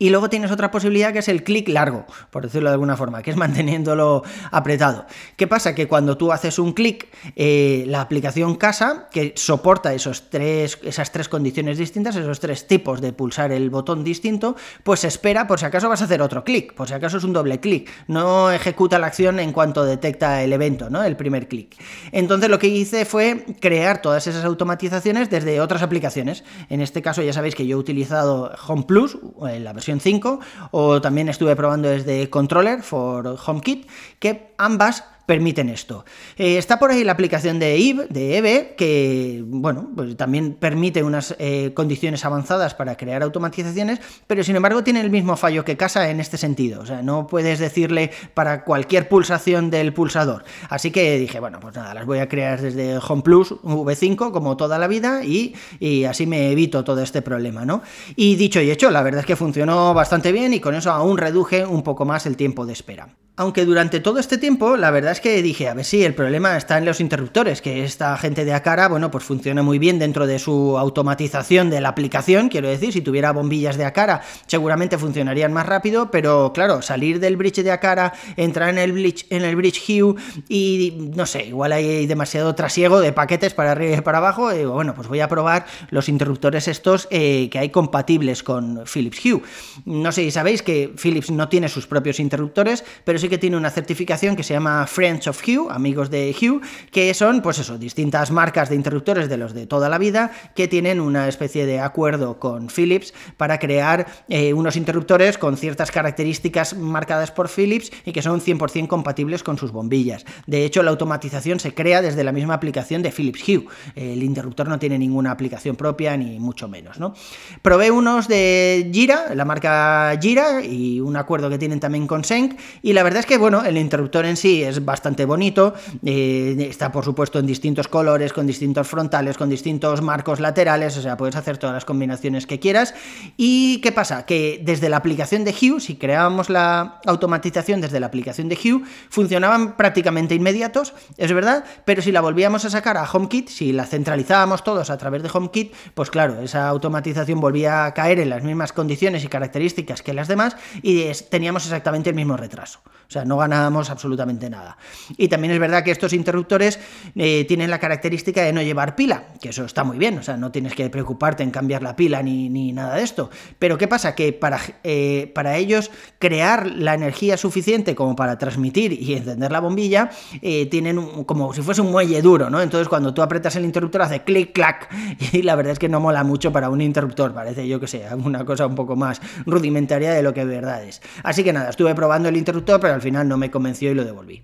Y 0.00 0.08
luego 0.08 0.30
tienes 0.30 0.50
otra 0.50 0.70
posibilidad 0.70 1.12
que 1.12 1.18
es 1.18 1.28
el 1.28 1.44
clic 1.44 1.68
largo, 1.68 2.06
por 2.30 2.42
decirlo 2.42 2.70
de 2.70 2.72
alguna 2.72 2.96
forma, 2.96 3.20
que 3.20 3.30
es 3.32 3.36
manteniéndolo 3.36 4.22
apretado. 4.50 5.04
¿Qué 5.36 5.46
pasa? 5.46 5.74
Que 5.74 5.88
cuando 5.88 6.16
tú 6.16 6.32
haces 6.32 6.58
un 6.58 6.72
clic, 6.72 7.08
eh, 7.36 7.84
la 7.86 8.00
aplicación 8.00 8.54
Casa, 8.54 9.10
que 9.12 9.34
soporta 9.36 9.92
esos 9.92 10.30
tres, 10.30 10.78
esas 10.84 11.12
tres 11.12 11.28
condiciones 11.28 11.76
distintas, 11.76 12.16
esos 12.16 12.40
tres 12.40 12.66
tipos 12.66 13.02
de 13.02 13.12
pulsar 13.12 13.52
el 13.52 13.68
botón 13.68 14.02
distinto, 14.02 14.56
pues 14.84 15.04
espera 15.04 15.46
por 15.46 15.60
si 15.60 15.66
acaso 15.66 15.90
vas 15.90 16.00
a 16.00 16.06
hacer 16.06 16.22
otro 16.22 16.44
clic, 16.44 16.72
por 16.72 16.88
si 16.88 16.94
acaso 16.94 17.18
es 17.18 17.24
un 17.24 17.34
doble 17.34 17.60
clic. 17.60 17.90
No 18.08 18.50
ejecuta 18.50 18.98
la 18.98 19.08
acción 19.08 19.38
en 19.38 19.52
cuanto 19.52 19.84
detecta 19.84 20.42
el 20.42 20.54
evento, 20.54 20.88
¿no? 20.88 21.02
El 21.02 21.18
primer 21.18 21.46
clic. 21.46 21.76
Entonces 22.10 22.48
lo 22.48 22.58
que 22.58 22.68
hice 22.68 23.04
fue 23.04 23.44
crear 23.60 24.00
todas 24.00 24.26
esas 24.26 24.46
automatizaciones 24.46 25.28
desde 25.28 25.60
otras 25.60 25.82
aplicaciones. 25.82 26.42
En 26.70 26.80
este 26.80 27.02
caso 27.02 27.20
ya 27.20 27.34
sabéis 27.34 27.54
que 27.54 27.66
yo 27.66 27.76
he 27.76 27.80
utilizado 27.80 28.50
Home 28.66 28.84
Plus, 28.84 29.18
en 29.46 29.62
la 29.62 29.74
versión 29.74 29.89
5, 29.98 30.38
o 30.70 31.00
también 31.00 31.28
estuve 31.28 31.56
probando 31.56 31.88
desde 31.88 32.30
Controller 32.30 32.82
for 32.82 33.36
HomeKit, 33.44 33.88
que 34.18 34.54
ambas 34.58 35.04
permiten 35.30 35.68
esto. 35.68 36.04
Eh, 36.36 36.58
está 36.58 36.80
por 36.80 36.90
ahí 36.90 37.04
la 37.04 37.12
aplicación 37.12 37.60
de 37.60 37.76
Eve, 37.76 38.08
de 38.10 38.36
Eve, 38.36 38.74
que 38.76 39.44
bueno, 39.46 39.88
pues 39.94 40.16
también 40.16 40.54
permite 40.54 41.04
unas 41.04 41.36
eh, 41.38 41.70
condiciones 41.72 42.24
avanzadas 42.24 42.74
para 42.74 42.96
crear 42.96 43.22
automatizaciones, 43.22 44.00
pero 44.26 44.42
sin 44.42 44.56
embargo 44.56 44.82
tiene 44.82 45.00
el 45.00 45.10
mismo 45.10 45.36
fallo 45.36 45.64
que 45.64 45.76
Casa 45.76 46.10
en 46.10 46.18
este 46.18 46.36
sentido. 46.36 46.80
O 46.80 46.86
sea, 46.86 47.02
no 47.02 47.28
puedes 47.28 47.60
decirle 47.60 48.10
para 48.34 48.64
cualquier 48.64 49.08
pulsación 49.08 49.70
del 49.70 49.92
pulsador. 49.92 50.42
Así 50.68 50.90
que 50.90 51.16
dije, 51.16 51.38
bueno, 51.38 51.60
pues 51.60 51.76
nada, 51.76 51.94
las 51.94 52.06
voy 52.06 52.18
a 52.18 52.28
crear 52.28 52.60
desde 52.60 52.98
Home 52.98 53.22
Plus 53.22 53.52
V5 53.52 54.32
como 54.32 54.56
toda 54.56 54.80
la 54.80 54.88
vida 54.88 55.22
y, 55.22 55.54
y 55.78 56.06
así 56.06 56.26
me 56.26 56.50
evito 56.50 56.82
todo 56.82 57.04
este 57.04 57.22
problema, 57.22 57.64
¿no? 57.64 57.82
Y 58.16 58.34
dicho 58.34 58.60
y 58.60 58.68
hecho, 58.72 58.90
la 58.90 59.02
verdad 59.04 59.20
es 59.20 59.26
que 59.26 59.36
funcionó 59.36 59.94
bastante 59.94 60.32
bien 60.32 60.52
y 60.54 60.58
con 60.58 60.74
eso 60.74 60.90
aún 60.90 61.18
reduje 61.18 61.64
un 61.64 61.84
poco 61.84 62.04
más 62.04 62.26
el 62.26 62.36
tiempo 62.36 62.66
de 62.66 62.72
espera. 62.72 63.10
Aunque 63.40 63.64
durante 63.64 64.00
todo 64.00 64.18
este 64.18 64.36
tiempo, 64.36 64.76
la 64.76 64.90
verdad 64.90 65.12
es 65.12 65.20
que 65.22 65.40
dije, 65.40 65.66
a 65.66 65.72
ver 65.72 65.86
si 65.86 66.04
el 66.04 66.12
problema 66.12 66.58
está 66.58 66.76
en 66.76 66.84
los 66.84 67.00
interruptores, 67.00 67.62
que 67.62 67.84
esta 67.84 68.14
gente 68.18 68.44
de 68.44 68.52
Acara, 68.52 68.86
bueno, 68.86 69.10
pues 69.10 69.24
funciona 69.24 69.62
muy 69.62 69.78
bien 69.78 69.98
dentro 69.98 70.26
de 70.26 70.38
su 70.38 70.76
automatización 70.76 71.70
de 71.70 71.80
la 71.80 71.88
aplicación, 71.88 72.50
quiero 72.50 72.68
decir, 72.68 72.92
si 72.92 73.00
tuviera 73.00 73.32
bombillas 73.32 73.78
de 73.78 73.86
Acara, 73.86 74.20
seguramente 74.46 74.98
funcionarían 74.98 75.54
más 75.54 75.64
rápido, 75.64 76.10
pero 76.10 76.52
claro, 76.52 76.82
salir 76.82 77.18
del 77.18 77.38
bridge 77.38 77.62
de 77.62 77.70
Acara, 77.70 78.12
entrar 78.36 78.68
en 78.68 78.76
el 78.76 78.92
bridge, 78.92 79.24
en 79.30 79.42
el 79.42 79.56
bridge 79.56 79.88
Hue 79.88 80.16
y 80.50 80.98
no 81.16 81.24
sé, 81.24 81.46
igual 81.46 81.72
hay 81.72 82.06
demasiado 82.06 82.54
trasiego 82.54 83.00
de 83.00 83.14
paquetes 83.14 83.54
para 83.54 83.72
arriba 83.72 83.96
y 83.96 84.00
para 84.02 84.18
abajo, 84.18 84.52
y 84.54 84.66
bueno, 84.66 84.94
pues 84.94 85.08
voy 85.08 85.20
a 85.20 85.28
probar 85.28 85.64
los 85.88 86.10
interruptores 86.10 86.68
estos 86.68 87.08
eh, 87.10 87.48
que 87.50 87.58
hay 87.58 87.70
compatibles 87.70 88.42
con 88.42 88.84
Philips 88.84 89.24
Hue. 89.24 89.40
No 89.86 90.12
sé 90.12 90.24
si 90.24 90.30
sabéis 90.30 90.60
que 90.60 90.92
Philips 91.02 91.30
no 91.30 91.48
tiene 91.48 91.70
sus 91.70 91.86
propios 91.86 92.20
interruptores, 92.20 92.84
pero 93.02 93.18
sí 93.18 93.29
que 93.30 93.38
tiene 93.38 93.56
una 93.56 93.70
certificación 93.70 94.36
que 94.36 94.42
se 94.42 94.52
llama 94.52 94.86
Friends 94.86 95.26
of 95.26 95.40
Hue, 95.46 95.68
amigos 95.70 96.10
de 96.10 96.36
Hue, 96.38 96.60
que 96.90 97.14
son, 97.14 97.40
pues 97.40 97.58
eso, 97.58 97.78
distintas 97.78 98.30
marcas 98.30 98.68
de 98.68 98.76
interruptores 98.76 99.28
de 99.28 99.38
los 99.38 99.54
de 99.54 99.66
toda 99.66 99.88
la 99.88 99.96
vida 99.96 100.32
que 100.54 100.68
tienen 100.68 101.00
una 101.00 101.28
especie 101.28 101.64
de 101.64 101.80
acuerdo 101.80 102.38
con 102.38 102.68
Philips 102.68 103.14
para 103.36 103.58
crear 103.58 104.06
eh, 104.28 104.52
unos 104.52 104.76
interruptores 104.76 105.38
con 105.38 105.56
ciertas 105.56 105.90
características 105.90 106.76
marcadas 106.76 107.30
por 107.30 107.48
Philips 107.48 107.90
y 108.04 108.12
que 108.12 108.20
son 108.20 108.40
100% 108.40 108.88
compatibles 108.88 109.42
con 109.42 109.56
sus 109.56 109.72
bombillas. 109.72 110.26
De 110.46 110.64
hecho, 110.64 110.82
la 110.82 110.90
automatización 110.90 111.60
se 111.60 111.72
crea 111.72 112.02
desde 112.02 112.24
la 112.24 112.32
misma 112.32 112.54
aplicación 112.54 113.02
de 113.02 113.12
Philips 113.12 113.48
Hue. 113.48 113.66
El 113.94 114.22
interruptor 114.22 114.68
no 114.68 114.78
tiene 114.78 114.98
ninguna 114.98 115.30
aplicación 115.30 115.76
propia, 115.76 116.16
ni 116.16 116.38
mucho 116.38 116.68
menos, 116.68 116.98
¿no? 116.98 117.14
Probé 117.62 117.90
unos 117.90 118.28
de 118.28 118.90
Gira, 118.92 119.34
la 119.34 119.44
marca 119.44 120.18
Gira, 120.20 120.64
y 120.64 121.00
un 121.00 121.16
acuerdo 121.16 121.48
que 121.48 121.58
tienen 121.58 121.80
también 121.80 122.06
con 122.06 122.24
Senk, 122.24 122.58
y 122.82 122.92
la 122.92 123.02
verdad 123.10 123.20
es 123.22 123.26
que, 123.26 123.38
bueno, 123.38 123.64
el 123.64 123.76
interruptor 123.76 124.24
en 124.24 124.36
sí 124.36 124.62
es 124.62 124.84
bastante 124.84 125.24
bonito, 125.24 125.74
eh, 126.04 126.68
está 126.70 126.92
por 126.92 127.04
supuesto 127.04 127.40
en 127.40 127.46
distintos 127.46 127.88
colores, 127.88 128.32
con 128.32 128.46
distintos 128.46 128.86
frontales, 128.86 129.36
con 129.36 129.48
distintos 129.48 130.00
marcos 130.00 130.38
laterales, 130.38 130.96
o 130.96 131.02
sea, 131.02 131.16
puedes 131.16 131.34
hacer 131.34 131.58
todas 131.58 131.74
las 131.74 131.84
combinaciones 131.84 132.46
que 132.46 132.60
quieras. 132.60 132.94
¿Y 133.36 133.80
qué 133.80 133.90
pasa? 133.90 134.26
Que 134.26 134.62
desde 134.64 134.88
la 134.88 134.98
aplicación 134.98 135.42
de 135.42 135.50
Hue, 135.50 135.80
si 135.80 135.96
creábamos 135.96 136.50
la 136.50 137.00
automatización 137.04 137.80
desde 137.80 137.98
la 137.98 138.06
aplicación 138.06 138.48
de 138.48 138.54
Hue, 138.54 138.82
funcionaban 139.08 139.76
prácticamente 139.76 140.36
inmediatos, 140.36 140.94
es 141.16 141.32
verdad, 141.32 141.64
pero 141.84 142.02
si 142.02 142.12
la 142.12 142.20
volvíamos 142.20 142.64
a 142.64 142.70
sacar 142.70 142.96
a 142.96 143.10
HomeKit, 143.10 143.48
si 143.48 143.72
la 143.72 143.86
centralizábamos 143.86 144.62
todos 144.62 144.88
a 144.88 144.98
través 144.98 145.24
de 145.24 145.30
HomeKit, 145.34 145.74
pues 145.94 146.10
claro, 146.10 146.40
esa 146.42 146.68
automatización 146.68 147.40
volvía 147.40 147.86
a 147.86 147.92
caer 147.92 148.20
en 148.20 148.30
las 148.30 148.44
mismas 148.44 148.72
condiciones 148.72 149.24
y 149.24 149.26
características 149.26 150.00
que 150.00 150.14
las 150.14 150.28
demás 150.28 150.56
y 150.80 151.10
teníamos 151.28 151.64
exactamente 151.64 152.10
el 152.10 152.14
mismo 152.14 152.36
retraso. 152.36 152.78
O 153.10 153.12
sea, 153.12 153.24
no 153.24 153.36
ganamos 153.36 153.90
absolutamente 153.90 154.48
nada. 154.48 154.76
Y 155.16 155.26
también 155.26 155.52
es 155.52 155.58
verdad 155.58 155.82
que 155.82 155.90
estos 155.90 156.12
interruptores 156.12 156.78
eh, 157.16 157.44
tienen 157.48 157.68
la 157.68 157.80
característica 157.80 158.40
de 158.44 158.52
no 158.52 158.62
llevar 158.62 158.94
pila, 158.94 159.24
que 159.40 159.48
eso 159.48 159.64
está 159.64 159.82
muy 159.82 159.98
bien, 159.98 160.16
o 160.18 160.22
sea, 160.22 160.36
no 160.36 160.52
tienes 160.52 160.76
que 160.76 160.88
preocuparte 160.90 161.42
en 161.42 161.50
cambiar 161.50 161.82
la 161.82 161.96
pila 161.96 162.22
ni, 162.22 162.72
nada 162.72 162.94
de 162.94 163.02
esto. 163.02 163.28
Pero 163.58 163.76
¿qué 163.76 163.88
pasa? 163.88 164.14
Que 164.14 164.32
para, 164.32 164.60
eh, 164.84 165.32
para 165.34 165.56
ellos 165.56 165.90
crear 166.20 166.70
la 166.70 166.94
energía 166.94 167.36
suficiente 167.36 167.96
como 167.96 168.14
para 168.14 168.38
transmitir 168.38 168.92
y 168.92 169.14
encender 169.14 169.50
la 169.50 169.58
bombilla, 169.58 170.10
eh, 170.40 170.66
tienen 170.66 171.24
como 171.24 171.52
si 171.52 171.62
fuese 171.62 171.80
un 171.80 171.90
muelle 171.90 172.22
duro, 172.22 172.48
¿no? 172.48 172.62
Entonces 172.62 172.88
cuando 172.88 173.12
tú 173.12 173.22
apretas 173.22 173.56
el 173.56 173.64
interruptor 173.64 174.02
hace 174.02 174.22
clic, 174.22 174.52
clac, 174.52 174.88
y 175.32 175.42
la 175.42 175.56
verdad 175.56 175.72
es 175.72 175.80
que 175.80 175.88
no 175.88 175.98
mola 175.98 176.22
mucho 176.22 176.52
para 176.52 176.70
un 176.70 176.80
interruptor, 176.80 177.34
parece 177.34 177.66
yo 177.66 177.80
que 177.80 177.88
sea 177.88 178.14
una 178.14 178.44
cosa 178.44 178.68
un 178.68 178.76
poco 178.76 178.94
más 178.94 179.20
rudimentaria 179.46 180.12
de 180.12 180.22
lo 180.22 180.32
que 180.32 180.44
verdad 180.44 180.84
es. 180.84 181.02
Así 181.24 181.42
que 181.42 181.52
nada, 181.52 181.70
estuve 181.70 181.92
probando 181.96 182.28
el 182.28 182.36
interruptor, 182.36 182.78
pero 182.78 182.99
al 183.00 183.04
final 183.04 183.26
no 183.26 183.38
me 183.38 183.50
convenció 183.50 183.90
y 183.90 183.94
lo 183.94 184.04
devolví. 184.04 184.42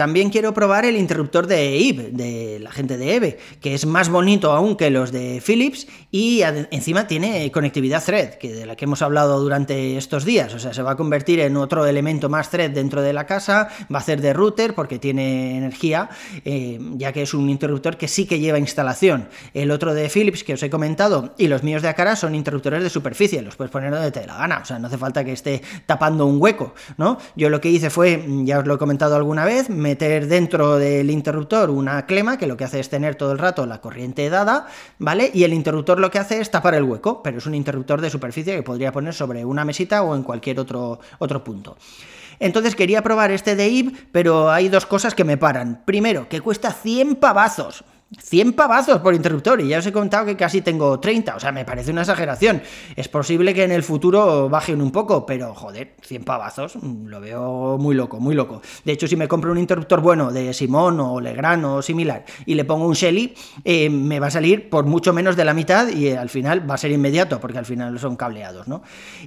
También 0.00 0.30
quiero 0.30 0.54
probar 0.54 0.86
el 0.86 0.96
interruptor 0.96 1.46
de 1.46 1.76
Eve, 1.76 2.08
de 2.10 2.58
la 2.58 2.72
gente 2.72 2.96
de 2.96 3.16
Eve, 3.16 3.38
que 3.60 3.74
es 3.74 3.84
más 3.84 4.08
bonito 4.08 4.50
aún 4.52 4.74
que 4.74 4.88
los 4.88 5.12
de 5.12 5.42
Philips 5.44 5.86
y 6.10 6.40
encima 6.70 7.06
tiene 7.06 7.52
conectividad 7.52 8.02
Thread, 8.02 8.36
que 8.36 8.50
de 8.50 8.64
la 8.64 8.76
que 8.76 8.86
hemos 8.86 9.02
hablado 9.02 9.38
durante 9.38 9.98
estos 9.98 10.24
días. 10.24 10.54
O 10.54 10.58
sea, 10.58 10.72
se 10.72 10.80
va 10.80 10.92
a 10.92 10.96
convertir 10.96 11.38
en 11.40 11.54
otro 11.58 11.84
elemento 11.84 12.30
más 12.30 12.48
Thread 12.48 12.70
dentro 12.70 13.02
de 13.02 13.12
la 13.12 13.26
casa, 13.26 13.68
va 13.94 13.98
a 13.98 14.02
ser 14.02 14.22
de 14.22 14.32
router 14.32 14.74
porque 14.74 14.98
tiene 14.98 15.58
energía, 15.58 16.08
eh, 16.46 16.80
ya 16.94 17.12
que 17.12 17.20
es 17.20 17.34
un 17.34 17.50
interruptor 17.50 17.98
que 17.98 18.08
sí 18.08 18.24
que 18.24 18.40
lleva 18.40 18.58
instalación. 18.58 19.28
El 19.52 19.70
otro 19.70 19.92
de 19.92 20.08
Philips 20.08 20.44
que 20.44 20.54
os 20.54 20.62
he 20.62 20.70
comentado 20.70 21.34
y 21.36 21.48
los 21.48 21.62
míos 21.62 21.82
de 21.82 21.88
Acara 21.88 22.16
son 22.16 22.34
interruptores 22.34 22.82
de 22.82 22.88
superficie, 22.88 23.42
los 23.42 23.54
puedes 23.54 23.70
poner 23.70 23.90
donde 23.90 24.10
te 24.10 24.20
dé 24.20 24.26
la 24.26 24.38
gana, 24.38 24.60
o 24.62 24.64
sea, 24.64 24.78
no 24.78 24.86
hace 24.86 24.96
falta 24.96 25.26
que 25.26 25.32
esté 25.32 25.60
tapando 25.84 26.24
un 26.24 26.40
hueco, 26.40 26.72
¿no? 26.96 27.18
Yo 27.36 27.50
lo 27.50 27.60
que 27.60 27.68
hice 27.68 27.90
fue, 27.90 28.24
ya 28.44 28.60
os 28.60 28.66
lo 28.66 28.76
he 28.76 28.78
comentado 28.78 29.14
alguna 29.14 29.44
vez, 29.44 29.68
me 29.68 29.89
meter 29.90 30.28
dentro 30.28 30.78
del 30.78 31.10
interruptor 31.10 31.68
una 31.68 32.06
clema 32.06 32.38
que 32.38 32.46
lo 32.46 32.56
que 32.56 32.62
hace 32.64 32.78
es 32.78 32.88
tener 32.88 33.16
todo 33.16 33.32
el 33.32 33.38
rato 33.38 33.66
la 33.66 33.80
corriente 33.80 34.30
dada, 34.30 34.66
¿vale? 34.98 35.30
Y 35.34 35.42
el 35.42 35.52
interruptor 35.52 35.98
lo 35.98 36.12
que 36.12 36.20
hace 36.20 36.40
es 36.40 36.50
tapar 36.50 36.74
el 36.74 36.84
hueco, 36.84 37.22
pero 37.24 37.38
es 37.38 37.46
un 37.46 37.56
interruptor 37.56 38.00
de 38.00 38.08
superficie 38.08 38.54
que 38.54 38.62
podría 38.62 38.92
poner 38.92 39.14
sobre 39.14 39.44
una 39.44 39.64
mesita 39.64 40.02
o 40.02 40.14
en 40.14 40.22
cualquier 40.22 40.60
otro, 40.60 41.00
otro 41.18 41.42
punto. 41.42 41.76
Entonces 42.38 42.76
quería 42.76 43.02
probar 43.02 43.32
este 43.32 43.56
de 43.56 43.68
IB, 43.68 43.92
pero 44.12 44.50
hay 44.50 44.68
dos 44.68 44.86
cosas 44.86 45.14
que 45.14 45.24
me 45.24 45.36
paran. 45.36 45.82
Primero, 45.84 46.28
que 46.28 46.40
cuesta 46.40 46.72
100 46.72 47.16
pavazos. 47.16 47.84
100 48.18 48.54
pavazos 48.54 48.98
por 48.98 49.14
interruptor 49.14 49.60
y 49.60 49.68
ya 49.68 49.78
os 49.78 49.86
he 49.86 49.92
contado 49.92 50.26
que 50.26 50.36
casi 50.36 50.62
tengo 50.62 50.98
30, 50.98 51.36
o 51.36 51.40
sea, 51.40 51.52
me 51.52 51.64
parece 51.64 51.92
una 51.92 52.00
exageración. 52.00 52.60
Es 52.96 53.08
posible 53.08 53.54
que 53.54 53.62
en 53.62 53.70
el 53.70 53.84
futuro 53.84 54.48
bajen 54.48 54.82
un 54.82 54.90
poco, 54.90 55.24
pero 55.24 55.54
joder, 55.54 55.94
100 56.02 56.24
pavazos, 56.24 56.76
mm, 56.76 57.06
lo 57.06 57.20
veo 57.20 57.78
muy 57.78 57.94
loco, 57.94 58.18
muy 58.18 58.34
loco. 58.34 58.62
De 58.84 58.92
hecho, 58.92 59.06
si 59.06 59.14
me 59.14 59.28
compro 59.28 59.52
un 59.52 59.58
interruptor 59.58 60.00
bueno 60.00 60.32
de 60.32 60.52
Simón 60.52 60.98
o 60.98 61.20
Legrand 61.20 61.64
o 61.64 61.82
similar 61.82 62.24
y 62.46 62.54
le 62.54 62.64
pongo 62.64 62.86
un 62.86 62.94
Shelly, 62.94 63.32
eh, 63.64 63.88
me 63.88 64.18
va 64.18 64.26
a 64.26 64.30
salir 64.30 64.68
por 64.68 64.86
mucho 64.86 65.12
menos 65.12 65.36
de 65.36 65.44
la 65.44 65.54
mitad 65.54 65.88
y 65.88 66.08
eh, 66.08 66.18
al 66.18 66.30
final 66.30 66.68
va 66.68 66.74
a 66.74 66.78
ser 66.78 66.90
inmediato, 66.90 67.38
porque 67.38 67.58
al 67.58 67.66
final 67.66 67.96
son 68.00 68.16
cableados, 68.16 68.66
¿no? 68.66 68.82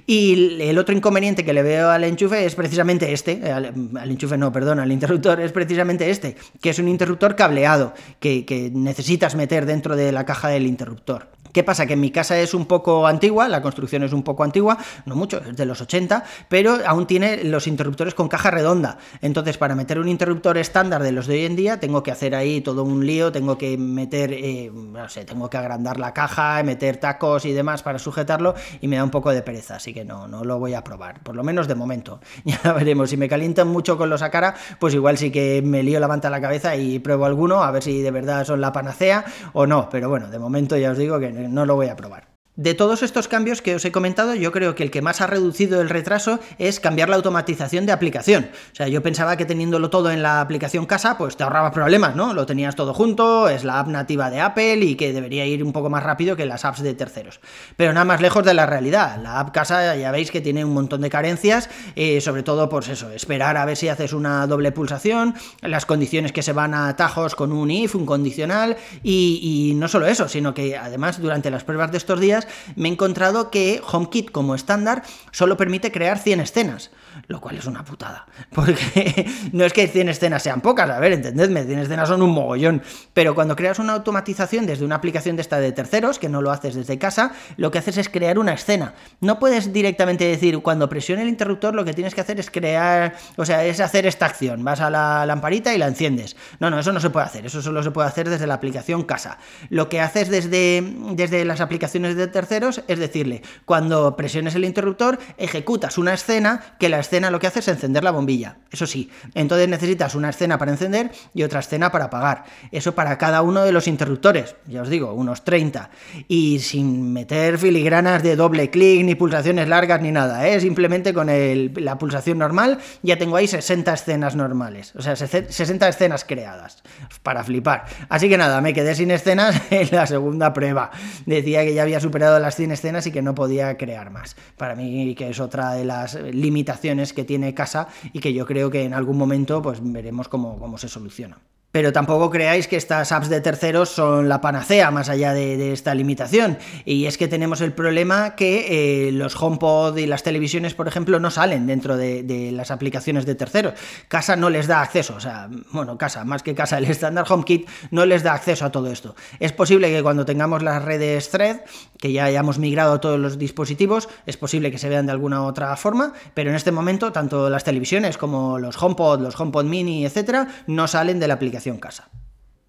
Y 0.06 0.60
el 0.60 0.78
otro 0.78 0.94
inconveniente 0.94 1.42
que 1.42 1.54
le 1.54 1.62
veo 1.62 1.90
al 1.90 2.04
enchufe 2.04 2.44
es 2.44 2.54
precisamente 2.54 3.12
este, 3.14 3.50
al, 3.50 3.72
enchufe 4.10 4.36
no, 4.36 4.52
perdón, 4.52 4.78
al 4.78 4.92
interruptor 4.92 5.40
es 5.40 5.52
precisamente 5.52 6.10
este, 6.10 6.36
que 6.60 6.70
es 6.70 6.78
un 6.78 6.88
interruptor 6.88 7.34
cableado, 7.34 7.94
que, 8.20 8.44
que 8.44 8.73
necesitas 8.74 9.34
meter 9.34 9.66
dentro 9.66 9.96
de 9.96 10.12
la 10.12 10.26
caja 10.26 10.48
del 10.48 10.66
interruptor. 10.66 11.33
¿Qué 11.54 11.62
pasa? 11.62 11.86
Que 11.86 11.94
mi 11.94 12.10
casa 12.10 12.36
es 12.40 12.52
un 12.52 12.66
poco 12.66 13.06
antigua, 13.06 13.48
la 13.48 13.62
construcción 13.62 14.02
es 14.02 14.12
un 14.12 14.24
poco 14.24 14.42
antigua, 14.42 14.76
no 15.06 15.14
mucho, 15.14 15.38
es 15.38 15.56
de 15.56 15.64
los 15.64 15.80
80, 15.80 16.24
pero 16.48 16.78
aún 16.84 17.06
tiene 17.06 17.44
los 17.44 17.68
interruptores 17.68 18.12
con 18.12 18.26
caja 18.26 18.50
redonda. 18.50 18.98
Entonces, 19.22 19.56
para 19.56 19.76
meter 19.76 20.00
un 20.00 20.08
interruptor 20.08 20.58
estándar 20.58 21.04
de 21.04 21.12
los 21.12 21.28
de 21.28 21.34
hoy 21.34 21.44
en 21.44 21.54
día, 21.54 21.78
tengo 21.78 22.02
que 22.02 22.10
hacer 22.10 22.34
ahí 22.34 22.60
todo 22.60 22.82
un 22.82 23.06
lío, 23.06 23.30
tengo 23.30 23.56
que 23.56 23.78
meter, 23.78 24.32
eh, 24.32 24.72
no 24.74 25.08
sé, 25.08 25.24
tengo 25.24 25.48
que 25.48 25.56
agrandar 25.56 26.00
la 26.00 26.12
caja, 26.12 26.60
meter 26.64 26.96
tacos 26.96 27.44
y 27.44 27.52
demás 27.52 27.84
para 27.84 28.00
sujetarlo, 28.00 28.56
y 28.80 28.88
me 28.88 28.96
da 28.96 29.04
un 29.04 29.10
poco 29.10 29.30
de 29.30 29.42
pereza, 29.42 29.76
así 29.76 29.94
que 29.94 30.04
no, 30.04 30.26
no 30.26 30.42
lo 30.42 30.58
voy 30.58 30.74
a 30.74 30.82
probar, 30.82 31.22
por 31.22 31.36
lo 31.36 31.44
menos 31.44 31.68
de 31.68 31.76
momento. 31.76 32.18
Ya 32.64 32.72
veremos, 32.72 33.10
si 33.10 33.16
me 33.16 33.28
calientan 33.28 33.68
mucho 33.68 33.96
con 33.96 34.10
los 34.10 34.22
a 34.22 34.30
cara, 34.30 34.54
pues 34.80 34.92
igual 34.94 35.18
sí 35.18 35.30
que 35.30 35.62
me 35.64 35.84
lío 35.84 36.00
la 36.00 36.08
manta 36.08 36.30
la 36.30 36.40
cabeza 36.40 36.74
y 36.74 36.98
pruebo 36.98 37.26
alguno, 37.26 37.62
a 37.62 37.70
ver 37.70 37.82
si 37.84 38.02
de 38.02 38.10
verdad 38.10 38.44
son 38.44 38.60
la 38.60 38.72
panacea 38.72 39.24
o 39.52 39.66
no, 39.66 39.88
pero 39.88 40.08
bueno, 40.08 40.28
de 40.28 40.38
momento 40.40 40.76
ya 40.76 40.90
os 40.90 40.98
digo 40.98 41.20
que 41.20 41.30
no 41.30 41.43
lo 41.66 41.76
voy 41.76 41.88
a 41.88 41.96
probar. 41.96 42.33
De 42.56 42.74
todos 42.74 43.02
estos 43.02 43.26
cambios 43.26 43.62
que 43.62 43.74
os 43.74 43.84
he 43.84 43.90
comentado, 43.90 44.36
yo 44.36 44.52
creo 44.52 44.76
que 44.76 44.84
el 44.84 44.92
que 44.92 45.02
más 45.02 45.20
ha 45.20 45.26
reducido 45.26 45.80
el 45.80 45.88
retraso 45.88 46.38
es 46.58 46.78
cambiar 46.78 47.08
la 47.08 47.16
automatización 47.16 47.84
de 47.84 47.90
aplicación. 47.90 48.48
O 48.72 48.76
sea, 48.76 48.86
yo 48.86 49.02
pensaba 49.02 49.36
que 49.36 49.44
teniéndolo 49.44 49.90
todo 49.90 50.12
en 50.12 50.22
la 50.22 50.40
aplicación 50.40 50.86
casa, 50.86 51.18
pues 51.18 51.36
te 51.36 51.42
ahorrabas 51.42 51.72
problemas, 51.72 52.14
¿no? 52.14 52.32
Lo 52.32 52.46
tenías 52.46 52.76
todo 52.76 52.94
junto, 52.94 53.48
es 53.48 53.64
la 53.64 53.80
app 53.80 53.88
nativa 53.88 54.30
de 54.30 54.40
Apple 54.40 54.76
y 54.76 54.94
que 54.94 55.12
debería 55.12 55.44
ir 55.46 55.64
un 55.64 55.72
poco 55.72 55.90
más 55.90 56.04
rápido 56.04 56.36
que 56.36 56.46
las 56.46 56.64
apps 56.64 56.80
de 56.80 56.94
terceros. 56.94 57.40
Pero 57.76 57.92
nada 57.92 58.04
más 58.04 58.20
lejos 58.20 58.44
de 58.44 58.54
la 58.54 58.66
realidad. 58.66 59.20
La 59.20 59.40
app 59.40 59.50
casa 59.50 59.96
ya 59.96 60.12
veis 60.12 60.30
que 60.30 60.40
tiene 60.40 60.64
un 60.64 60.74
montón 60.74 61.00
de 61.00 61.10
carencias, 61.10 61.68
eh, 61.96 62.20
sobre 62.20 62.44
todo, 62.44 62.68
pues 62.68 62.88
eso, 62.88 63.10
esperar 63.10 63.56
a 63.56 63.64
ver 63.64 63.76
si 63.76 63.88
haces 63.88 64.12
una 64.12 64.46
doble 64.46 64.70
pulsación, 64.70 65.34
las 65.60 65.86
condiciones 65.86 66.30
que 66.30 66.44
se 66.44 66.52
van 66.52 66.72
a 66.72 66.86
atajos 66.86 67.34
con 67.34 67.50
un 67.50 67.72
if, 67.72 67.96
un 67.96 68.06
condicional, 68.06 68.76
y 69.02 69.72
no 69.74 69.88
solo 69.88 70.06
eso, 70.06 70.28
sino 70.28 70.54
que 70.54 70.76
además 70.76 71.20
durante 71.20 71.50
las 71.50 71.64
pruebas 71.64 71.90
de 71.90 71.98
estos 71.98 72.20
días 72.20 72.43
me 72.76 72.88
he 72.88 72.92
encontrado 72.92 73.50
que 73.50 73.80
HomeKit 73.90 74.30
como 74.30 74.54
estándar 74.54 75.02
solo 75.30 75.56
permite 75.56 75.92
crear 75.92 76.18
100 76.18 76.40
escenas 76.40 76.90
lo 77.28 77.40
cual 77.40 77.56
es 77.56 77.66
una 77.66 77.84
putada. 77.84 78.26
Porque 78.54 79.26
no 79.52 79.64
es 79.64 79.72
que 79.72 79.88
100 79.88 80.08
escenas 80.08 80.42
sean 80.42 80.60
pocas, 80.60 80.88
a 80.90 80.98
ver, 80.98 81.12
entendedme, 81.12 81.64
100 81.64 81.78
escenas 81.80 82.08
son 82.08 82.22
un 82.22 82.30
mogollón, 82.30 82.82
pero 83.12 83.34
cuando 83.34 83.56
creas 83.56 83.78
una 83.78 83.94
automatización 83.94 84.66
desde 84.66 84.84
una 84.84 84.96
aplicación 84.96 85.36
de 85.36 85.42
esta 85.42 85.58
de 85.58 85.72
terceros, 85.72 86.18
que 86.18 86.28
no 86.28 86.42
lo 86.42 86.50
haces 86.50 86.74
desde 86.74 86.98
casa, 86.98 87.32
lo 87.56 87.70
que 87.70 87.78
haces 87.78 87.98
es 87.98 88.08
crear 88.08 88.38
una 88.38 88.52
escena. 88.52 88.94
No 89.20 89.38
puedes 89.38 89.72
directamente 89.72 90.24
decir, 90.24 90.60
cuando 90.60 90.88
presione 90.88 91.22
el 91.22 91.28
interruptor, 91.28 91.74
lo 91.74 91.84
que 91.84 91.94
tienes 91.94 92.14
que 92.14 92.20
hacer 92.20 92.38
es 92.40 92.50
crear, 92.50 93.14
o 93.36 93.44
sea, 93.44 93.64
es 93.64 93.80
hacer 93.80 94.06
esta 94.06 94.26
acción, 94.26 94.64
vas 94.64 94.80
a 94.80 94.90
la 94.90 95.26
lamparita 95.26 95.74
y 95.74 95.78
la 95.78 95.86
enciendes. 95.86 96.36
No, 96.60 96.70
no, 96.70 96.78
eso 96.78 96.92
no 96.92 97.00
se 97.00 97.10
puede 97.10 97.26
hacer, 97.26 97.46
eso 97.46 97.62
solo 97.62 97.82
se 97.82 97.90
puede 97.90 98.08
hacer 98.08 98.28
desde 98.28 98.46
la 98.46 98.54
aplicación 98.54 99.02
casa. 99.02 99.38
Lo 99.70 99.88
que 99.88 100.00
haces 100.00 100.28
desde, 100.28 100.82
desde 101.12 101.44
las 101.44 101.60
aplicaciones 101.60 102.16
de 102.16 102.26
terceros 102.26 102.82
es 102.88 102.98
decirle, 102.98 103.42
cuando 103.64 104.16
presiones 104.16 104.54
el 104.54 104.64
interruptor, 104.64 105.18
ejecutas 105.36 105.98
una 105.98 106.14
escena 106.14 106.76
que 106.78 106.88
la 106.88 106.98
escena 107.04 107.30
lo 107.30 107.38
que 107.38 107.46
hace 107.46 107.60
es 107.60 107.68
encender 107.68 108.02
la 108.02 108.10
bombilla, 108.10 108.56
eso 108.70 108.86
sí. 108.86 109.10
Entonces 109.34 109.68
necesitas 109.68 110.14
una 110.14 110.30
escena 110.30 110.58
para 110.58 110.72
encender 110.72 111.10
y 111.34 111.42
otra 111.42 111.60
escena 111.60 111.92
para 111.92 112.06
apagar. 112.06 112.44
Eso 112.72 112.94
para 112.94 113.18
cada 113.18 113.42
uno 113.42 113.64
de 113.64 113.72
los 113.72 113.86
interruptores, 113.86 114.56
ya 114.66 114.82
os 114.82 114.88
digo, 114.88 115.12
unos 115.12 115.44
30. 115.44 115.90
Y 116.28 116.58
sin 116.60 117.12
meter 117.12 117.58
filigranas 117.58 118.22
de 118.22 118.36
doble 118.36 118.70
clic, 118.70 119.04
ni 119.04 119.14
pulsaciones 119.14 119.68
largas, 119.68 120.00
ni 120.00 120.10
nada. 120.10 120.48
¿eh? 120.48 120.60
Simplemente 120.60 121.12
con 121.12 121.28
la 121.28 121.98
pulsación 121.98 122.38
normal 122.38 122.78
ya 123.02 123.18
tengo 123.18 123.36
ahí 123.36 123.46
60 123.46 123.92
escenas 123.92 124.36
normales. 124.36 124.94
O 124.96 125.02
sea, 125.02 125.16
60 125.16 125.88
escenas 125.88 126.24
creadas. 126.24 126.82
Para 127.22 127.44
flipar. 127.44 127.84
Así 128.08 128.28
que 128.28 128.38
nada, 128.38 128.60
me 128.60 128.72
quedé 128.72 128.94
sin 128.94 129.10
escenas 129.10 129.60
en 129.70 129.88
la 129.92 130.06
segunda 130.06 130.52
prueba. 130.52 130.90
Decía 131.26 131.64
que 131.64 131.74
ya 131.74 131.82
había 131.82 132.00
superado 132.00 132.38
las 132.38 132.56
100 132.56 132.72
escenas 132.72 133.06
y 133.06 133.12
que 133.12 133.22
no 133.22 133.34
podía 133.34 133.76
crear 133.76 134.10
más. 134.10 134.36
Para 134.56 134.74
mí 134.74 135.14
que 135.14 135.28
es 135.28 135.40
otra 135.40 135.72
de 135.72 135.84
las 135.84 136.14
limitaciones 136.14 136.93
que 137.12 137.24
tiene 137.24 137.54
casa 137.54 137.88
y 138.12 138.20
que 138.20 138.32
yo 138.32 138.46
creo 138.46 138.70
que 138.70 138.84
en 138.84 138.94
algún 138.94 139.18
momento 139.18 139.62
pues 139.62 139.78
veremos 139.82 140.28
cómo, 140.28 140.58
cómo 140.58 140.78
se 140.78 140.88
soluciona 140.88 141.38
pero 141.74 141.92
tampoco 141.92 142.30
creáis 142.30 142.68
que 142.68 142.76
estas 142.76 143.10
apps 143.10 143.28
de 143.28 143.40
terceros 143.40 143.88
son 143.88 144.28
la 144.28 144.40
panacea 144.40 144.92
más 144.92 145.08
allá 145.08 145.32
de, 145.32 145.72
esta 145.72 145.92
limitación. 145.92 146.56
Y 146.84 147.06
es 147.06 147.18
que 147.18 147.26
tenemos 147.26 147.60
el 147.60 147.72
problema 147.72 148.36
que 148.36 149.08
eh, 149.08 149.10
los 149.10 149.34
HomePod 149.34 149.96
y 149.96 150.06
las 150.06 150.22
televisiones, 150.22 150.72
por 150.74 150.86
ejemplo, 150.86 151.18
no 151.18 151.32
salen 151.32 151.66
dentro 151.66 151.96
de, 151.96 152.52
las 152.52 152.70
aplicaciones 152.70 153.26
de 153.26 153.34
terceros. 153.34 153.74
Casa 154.06 154.36
no 154.36 154.50
les 154.50 154.68
da 154.68 154.82
acceso, 154.82 155.16
o 155.16 155.20
sea, 155.20 155.48
bueno, 155.72 155.98
casa, 155.98 156.24
más 156.24 156.44
que 156.44 156.54
casa, 156.54 156.78
el 156.78 156.84
estándar 156.84 157.26
HomeKit 157.28 157.68
no 157.90 158.06
les 158.06 158.22
da 158.22 158.34
acceso 158.34 158.64
a 158.64 158.70
todo 158.70 158.92
esto. 158.92 159.16
Es 159.40 159.50
posible 159.52 159.90
que 159.90 160.00
cuando 160.00 160.24
tengamos 160.24 160.62
las 160.62 160.80
redes 160.80 161.28
Thread, 161.30 161.62
que 161.98 162.12
ya 162.12 162.26
hayamos 162.26 162.60
migrado 162.60 162.92
a 162.92 163.00
todos 163.00 163.18
los 163.18 163.36
dispositivos, 163.36 164.08
es 164.26 164.36
posible 164.36 164.70
que 164.70 164.78
se 164.78 164.88
vean 164.88 165.06
de 165.06 165.12
alguna 165.12 165.42
otra 165.42 165.76
forma, 165.76 166.12
pero 166.34 166.50
en 166.50 166.56
este 166.56 166.70
momento 166.70 167.10
tanto 167.10 167.50
las 167.50 167.64
televisiones 167.64 168.16
como 168.16 168.60
los 168.60 168.80
HomePod, 168.80 169.22
los 169.22 169.40
HomePod 169.40 169.64
Mini, 169.64 170.06
etcétera, 170.06 170.46
no 170.68 170.86
salen 170.86 171.18
de 171.18 171.26
la 171.26 171.34
aplicación 171.34 171.63
casa. 171.78 172.08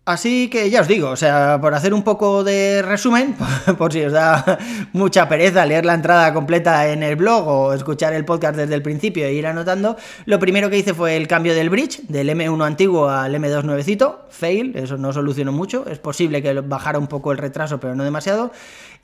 Así 0.05 0.49
que 0.49 0.69
ya 0.69 0.81
os 0.81 0.87
digo, 0.87 1.09
o 1.09 1.15
sea, 1.15 1.57
por 1.59 1.73
hacer 1.73 1.91
un 1.91 2.03
poco 2.03 2.43
de 2.43 2.83
resumen, 2.83 3.35
por 3.79 3.91
si 3.91 4.03
os 4.03 4.13
da 4.13 4.59
mucha 4.93 5.27
pereza 5.27 5.65
leer 5.65 5.83
la 5.83 5.95
entrada 5.95 6.31
completa 6.31 6.91
en 6.91 7.01
el 7.01 7.15
blog 7.15 7.47
o 7.47 7.73
escuchar 7.73 8.13
el 8.13 8.23
podcast 8.23 8.55
desde 8.55 8.75
el 8.75 8.83
principio 8.83 9.25
e 9.25 9.33
ir 9.33 9.47
anotando, 9.47 9.97
lo 10.25 10.37
primero 10.37 10.69
que 10.69 10.77
hice 10.77 10.93
fue 10.93 11.17
el 11.17 11.27
cambio 11.27 11.55
del 11.55 11.71
bridge, 11.71 12.01
del 12.07 12.29
M1 12.29 12.63
antiguo 12.63 13.09
al 13.09 13.33
M2 13.33 13.63
nuevecito, 13.63 14.27
fail, 14.29 14.75
eso 14.75 14.95
no 14.97 15.11
solucionó 15.11 15.51
mucho, 15.51 15.87
es 15.89 15.97
posible 15.97 16.43
que 16.43 16.53
bajara 16.53 16.99
un 16.99 17.07
poco 17.07 17.31
el 17.31 17.39
retraso, 17.39 17.79
pero 17.79 17.95
no 17.95 18.03
demasiado. 18.03 18.51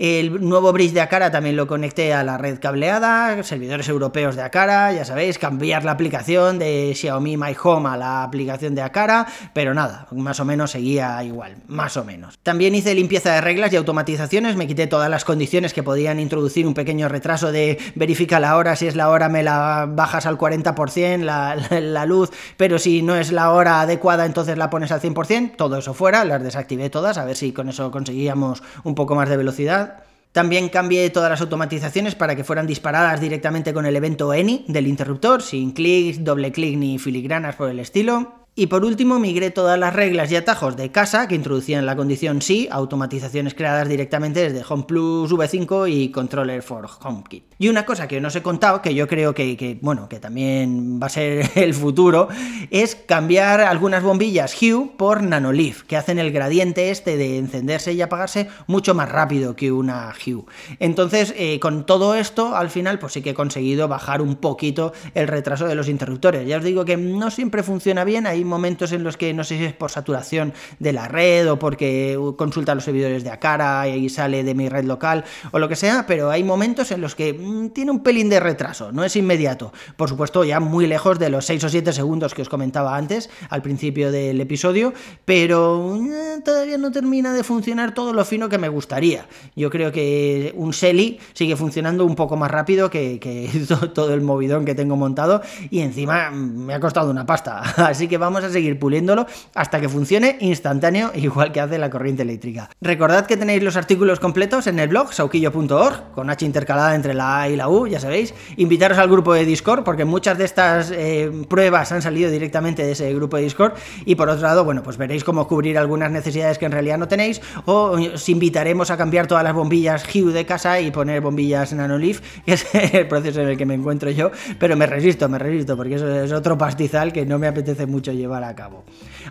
El 0.02 0.48
nuevo 0.48 0.74
bridge 0.74 0.94
de 0.94 1.02
Acara 1.02 1.30
también 1.30 1.56
lo 1.56 1.68
conecté 1.68 2.12
a 2.12 2.24
la 2.24 2.40
red 2.40 2.60
cableada, 2.60 3.44
servidores 3.44 3.88
europeos 3.88 4.36
de 4.36 4.42
Acara, 4.42 4.92
ya 4.94 5.06
sabéis, 5.06 5.38
cambiar 5.38 5.84
la 5.84 5.92
aplicación 5.92 6.58
de 6.58 6.94
Xiaomi 6.96 7.38
My 7.38 7.56
Home 7.64 7.88
a 7.88 7.98
la 7.98 8.24
aplicación 8.24 8.74
de 8.74 8.82
Acara, 8.82 9.28
pero 9.54 9.76
nada, 9.76 10.08
más 10.12 10.40
o 10.40 10.46
menos 10.46 10.74
igual, 11.00 11.58
más 11.68 11.98
o 11.98 12.04
menos. 12.04 12.40
También 12.44 12.76
hice 12.76 12.94
limpieza 12.94 13.34
de 13.34 13.42
reglas 13.42 13.72
y 13.74 13.76
automatizaciones, 13.76 14.56
me 14.56 14.68
quité 14.68 14.88
todas 14.88 15.10
las 15.10 15.26
condiciones 15.26 15.74
que 15.74 15.84
podían 15.84 16.20
introducir 16.20 16.68
un 16.68 16.74
pequeño 16.74 17.08
retraso 17.08 17.52
de 17.52 17.78
verifica 17.96 18.40
la 18.40 18.58
hora, 18.58 18.76
si 18.76 18.88
es 18.88 18.96
la 18.96 19.10
hora 19.10 19.30
me 19.30 19.44
la 19.44 19.88
bajas 19.90 20.26
al 20.26 20.38
40% 20.38 21.24
la, 21.24 21.56
la 21.82 22.06
luz, 22.06 22.32
pero 22.58 22.80
si 22.80 23.02
no 23.02 23.16
es 23.16 23.32
la 23.32 23.52
hora 23.52 23.82
adecuada 23.82 24.26
entonces 24.26 24.58
la 24.58 24.70
pones 24.70 24.92
al 24.92 25.02
100%, 25.02 25.56
todo 25.56 25.78
eso 25.78 25.94
fuera, 25.94 26.26
las 26.26 26.44
desactivé 26.44 26.90
todas, 26.90 27.18
a 27.18 27.26
ver 27.26 27.36
si 27.36 27.52
con 27.52 27.70
eso 27.70 27.92
conseguíamos 27.92 28.64
un 28.84 28.96
poco 28.96 29.16
más 29.16 29.30
de 29.30 29.38
velocidad. 29.38 30.04
También 30.32 30.70
cambié 30.70 31.10
todas 31.10 31.30
las 31.30 31.42
automatizaciones 31.42 32.16
para 32.16 32.38
que 32.38 32.46
fueran 32.46 32.66
disparadas 32.66 33.20
directamente 33.20 33.74
con 33.74 33.86
el 33.86 33.98
evento 33.98 34.32
ANY 34.32 34.66
del 34.70 34.88
interruptor, 34.88 35.42
sin 35.42 35.72
clics, 35.72 36.24
doble 36.24 36.54
clic 36.54 36.78
ni 36.78 37.00
filigranas 37.00 37.56
por 37.56 37.70
el 37.70 37.80
estilo. 37.80 38.41
Y 38.54 38.68
por 38.68 38.84
último, 38.84 39.18
migré 39.18 39.50
todas 39.50 39.80
las 39.80 39.96
reglas 39.96 40.30
y 40.30 40.36
atajos 40.36 40.76
de 40.76 40.92
casa 40.92 41.26
que 41.30 41.36
introducían 41.36 41.86
la 41.86 41.96
condición 41.96 42.42
sí, 42.42 42.68
automatizaciones 42.70 43.54
creadas 43.54 43.88
directamente 43.88 44.42
desde 44.42 44.66
HomePlus 44.68 45.32
V5 45.32 45.90
y 45.90 46.12
Controller 46.12 46.62
for 46.62 46.86
HomeKit. 47.02 47.46
Y 47.60 47.70
una 47.70 47.86
cosa 47.86 48.10
que 48.10 48.20
no 48.20 48.28
os 48.28 48.36
he 48.36 48.42
contado, 48.42 48.82
que 48.82 48.94
yo 48.94 49.08
creo 49.08 49.34
que, 49.34 49.80
bueno, 49.82 50.10
que 50.10 50.20
también 50.20 51.00
va 51.02 51.06
a 51.08 51.10
ser 51.10 51.50
el 51.56 51.74
futuro, 51.74 52.28
es 52.72 52.96
cambiar 52.96 53.62
algunas 53.62 54.04
bombillas 54.04 54.54
Hue 54.62 54.90
por 54.98 55.24
Nanoleaf, 55.24 55.84
que 55.84 55.96
hacen 55.96 56.20
el 56.20 56.34
gradiente 56.34 56.90
este 56.90 57.16
de 57.16 57.38
encenderse 57.38 57.94
y 57.94 58.02
apagarse 58.02 58.50
mucho 58.68 58.94
más 58.94 59.08
rápido 59.08 59.56
que 59.56 59.72
una 59.72 60.14
Hue. 60.26 60.44
Entonces, 60.80 61.34
eh, 61.38 61.58
con 61.62 61.86
todo 61.86 62.16
esto, 62.16 62.54
al 62.54 62.70
final, 62.70 63.00
pues 63.00 63.14
sí 63.14 63.22
que 63.22 63.30
he 63.30 63.34
conseguido 63.34 63.88
bajar 63.88 64.22
un 64.22 64.36
poquito 64.36 64.92
el 65.14 65.30
retraso 65.30 65.68
de 65.68 65.76
los 65.76 65.88
interruptores. 65.88 66.46
Ya 66.46 66.58
os 66.58 66.66
digo 66.66 66.84
que 66.84 66.98
no 66.98 67.32
siempre 67.32 67.64
funciona 67.64 68.04
bien, 68.04 68.28
momentos 68.44 68.92
en 68.92 69.04
los 69.04 69.18
que 69.18 69.34
no 69.34 69.44
sé 69.44 69.58
si 69.58 69.66
es 69.66 69.74
por 69.74 69.92
saturación 69.92 70.54
de 70.80 70.94
la 70.94 71.08
red 71.08 71.52
o 71.52 71.60
porque 71.60 72.18
consulta 72.38 72.76
los 72.76 72.84
servidores 72.84 73.24
de 73.24 73.30
Acara 73.30 73.88
y 73.88 74.10
sale 74.10 74.44
de 74.44 74.56
mi 74.56 74.70
red 74.70 74.86
local 74.86 75.24
o 75.52 75.60
lo 75.60 75.68
que 75.68 75.76
sea, 75.76 76.06
pero 76.08 76.30
hay 76.30 76.44
momentos 76.44 76.92
en 76.92 77.02
los 77.02 77.16
que 77.16 77.34
mm, 77.34 77.70
tiene 77.70 77.92
un 77.92 78.02
pelín 78.02 78.30
de 78.30 78.40
retraso, 78.40 78.92
no 78.92 79.04
es 79.04 79.16
inmediato. 79.16 79.74
Por 79.98 80.10
supuesto, 80.10 80.44
ya 80.44 80.60
muy 80.60 80.88
lejos 80.88 81.20
de 81.20 81.30
los 81.30 81.46
6 81.46 81.64
o 81.64 81.70
7 81.70 81.94
segundos 81.94 82.34
que 82.34 82.42
os 82.42 82.50
comentaba 82.50 82.96
antes, 82.96 83.30
al 83.50 83.62
principio 83.62 84.12
del 84.12 84.40
episodio, 84.42 84.94
pero 85.26 85.96
eh, 85.96 86.40
todavía 86.44 86.78
no 86.78 86.92
termina 86.92 87.34
de 87.34 87.44
funcionar 87.44 87.94
todo 87.94 88.14
lo 88.14 88.24
fino 88.26 88.50
que 88.50 88.58
me 88.58 88.70
gustaría. 88.70 89.28
Yo 89.56 89.70
creo 89.70 89.92
que 89.92 90.54
un 90.56 90.72
Shelly 90.72 91.20
sigue 91.34 91.56
funcionando 91.56 92.06
un 92.06 92.16
poco 92.16 92.38
más 92.38 92.52
rápido 92.52 92.90
que, 92.90 93.20
que 93.20 93.50
todo 93.94 94.14
el 94.14 94.22
movidón 94.22 94.66
que 94.66 94.76
tengo 94.76 94.96
montado 94.96 95.42
y 95.70 95.80
encima 95.80 96.32
mm, 96.32 96.66
me 96.66 96.74
ha 96.74 96.80
costado 96.80 97.12
una 97.12 97.26
pasta. 97.26 97.60
Así 97.78 98.08
que 98.08 98.18
vamos 98.18 98.31
vamos 98.32 98.46
a 98.46 98.50
seguir 98.50 98.80
puliéndolo 98.80 99.28
hasta 99.54 99.82
que 99.82 99.90
funcione 99.90 100.38
instantáneo, 100.40 101.12
igual 101.16 101.52
que 101.52 101.60
hace 101.60 101.78
la 101.78 101.90
corriente 101.90 102.22
eléctrica. 102.22 102.70
Recordad 102.80 103.26
que 103.26 103.36
tenéis 103.36 103.62
los 103.62 103.76
artículos 103.76 104.20
completos 104.20 104.68
en 104.68 104.80
el 104.80 104.88
blog 104.88 105.14
sauquillo.org, 105.14 106.14
con 106.14 106.30
H 106.30 106.46
intercalada 106.46 106.96
entre 106.96 107.14
la 107.14 107.42
A 107.42 107.50
y 107.50 107.58
la 107.58 107.68
U, 107.68 107.88
ya 107.88 108.00
sabéis. 108.00 108.34
Invitaros 108.56 108.98
al 108.98 109.10
grupo 109.10 109.34
de 109.34 109.46
Discord, 109.46 109.84
porque 109.84 110.06
muchas 110.06 110.38
de 110.38 110.46
estas 110.46 110.92
eh, 110.92 111.30
pruebas 111.50 111.92
han 111.92 112.02
salido 112.02 112.32
directamente 112.32 112.86
de 112.86 112.94
ese 112.94 113.14
grupo 113.14 113.36
de 113.36 113.44
Discord. 113.44 113.74
Y 114.06 114.16
por 114.16 114.30
otro 114.30 114.44
lado, 114.44 114.64
bueno, 114.64 114.82
pues 114.82 114.98
veréis 114.98 115.26
cómo 115.26 115.48
cubrir 115.48 115.78
algunas 115.78 116.10
necesidades 116.10 116.58
que 116.58 116.66
en 116.66 116.72
realidad 116.72 116.98
no 116.98 117.10
tenéis, 117.10 117.42
o 117.66 117.98
os 118.14 118.30
invitaremos 118.30 118.92
a 118.92 118.98
cambiar 118.98 119.28
todas 119.28 119.44
las 119.44 119.54
bombillas 119.54 120.06
Hue 120.16 120.32
de 120.32 120.46
casa 120.46 120.80
y 120.80 120.92
poner 120.92 121.20
bombillas 121.20 121.74
Nanoleaf, 121.74 122.22
que 122.46 122.54
es 122.54 122.66
el 122.74 123.08
proceso 123.08 123.42
en 123.42 123.50
el 123.50 123.58
que 123.58 123.66
me 123.66 123.74
encuentro 123.74 124.10
yo, 124.10 124.32
pero 124.58 124.78
me 124.78 124.86
resisto, 124.86 125.28
me 125.28 125.38
resisto, 125.38 125.76
porque 125.76 125.96
eso 125.96 126.08
es 126.24 126.32
otro 126.32 126.58
pastizal 126.58 127.12
que 127.12 127.26
no 127.26 127.38
me 127.38 127.48
apetece 127.48 127.86
mucho 127.86 128.14
llevar 128.22 128.44
a 128.44 128.56
cabo. 128.56 128.84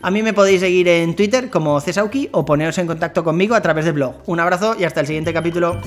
A 0.02 0.10
mí 0.10 0.22
me 0.22 0.32
podéis 0.32 0.60
seguir 0.60 0.88
en 0.88 1.16
Twitter 1.16 1.50
como 1.50 1.80
Cesauki 1.80 2.28
o 2.32 2.44
poneros 2.44 2.78
en 2.78 2.86
contacto 2.86 3.24
conmigo 3.24 3.54
a 3.54 3.62
través 3.62 3.84
del 3.84 3.94
blog. 3.94 4.16
Un 4.26 4.40
abrazo 4.40 4.76
y 4.78 4.84
hasta 4.84 5.00
el 5.00 5.06
siguiente 5.06 5.32
capítulo. 5.32 5.80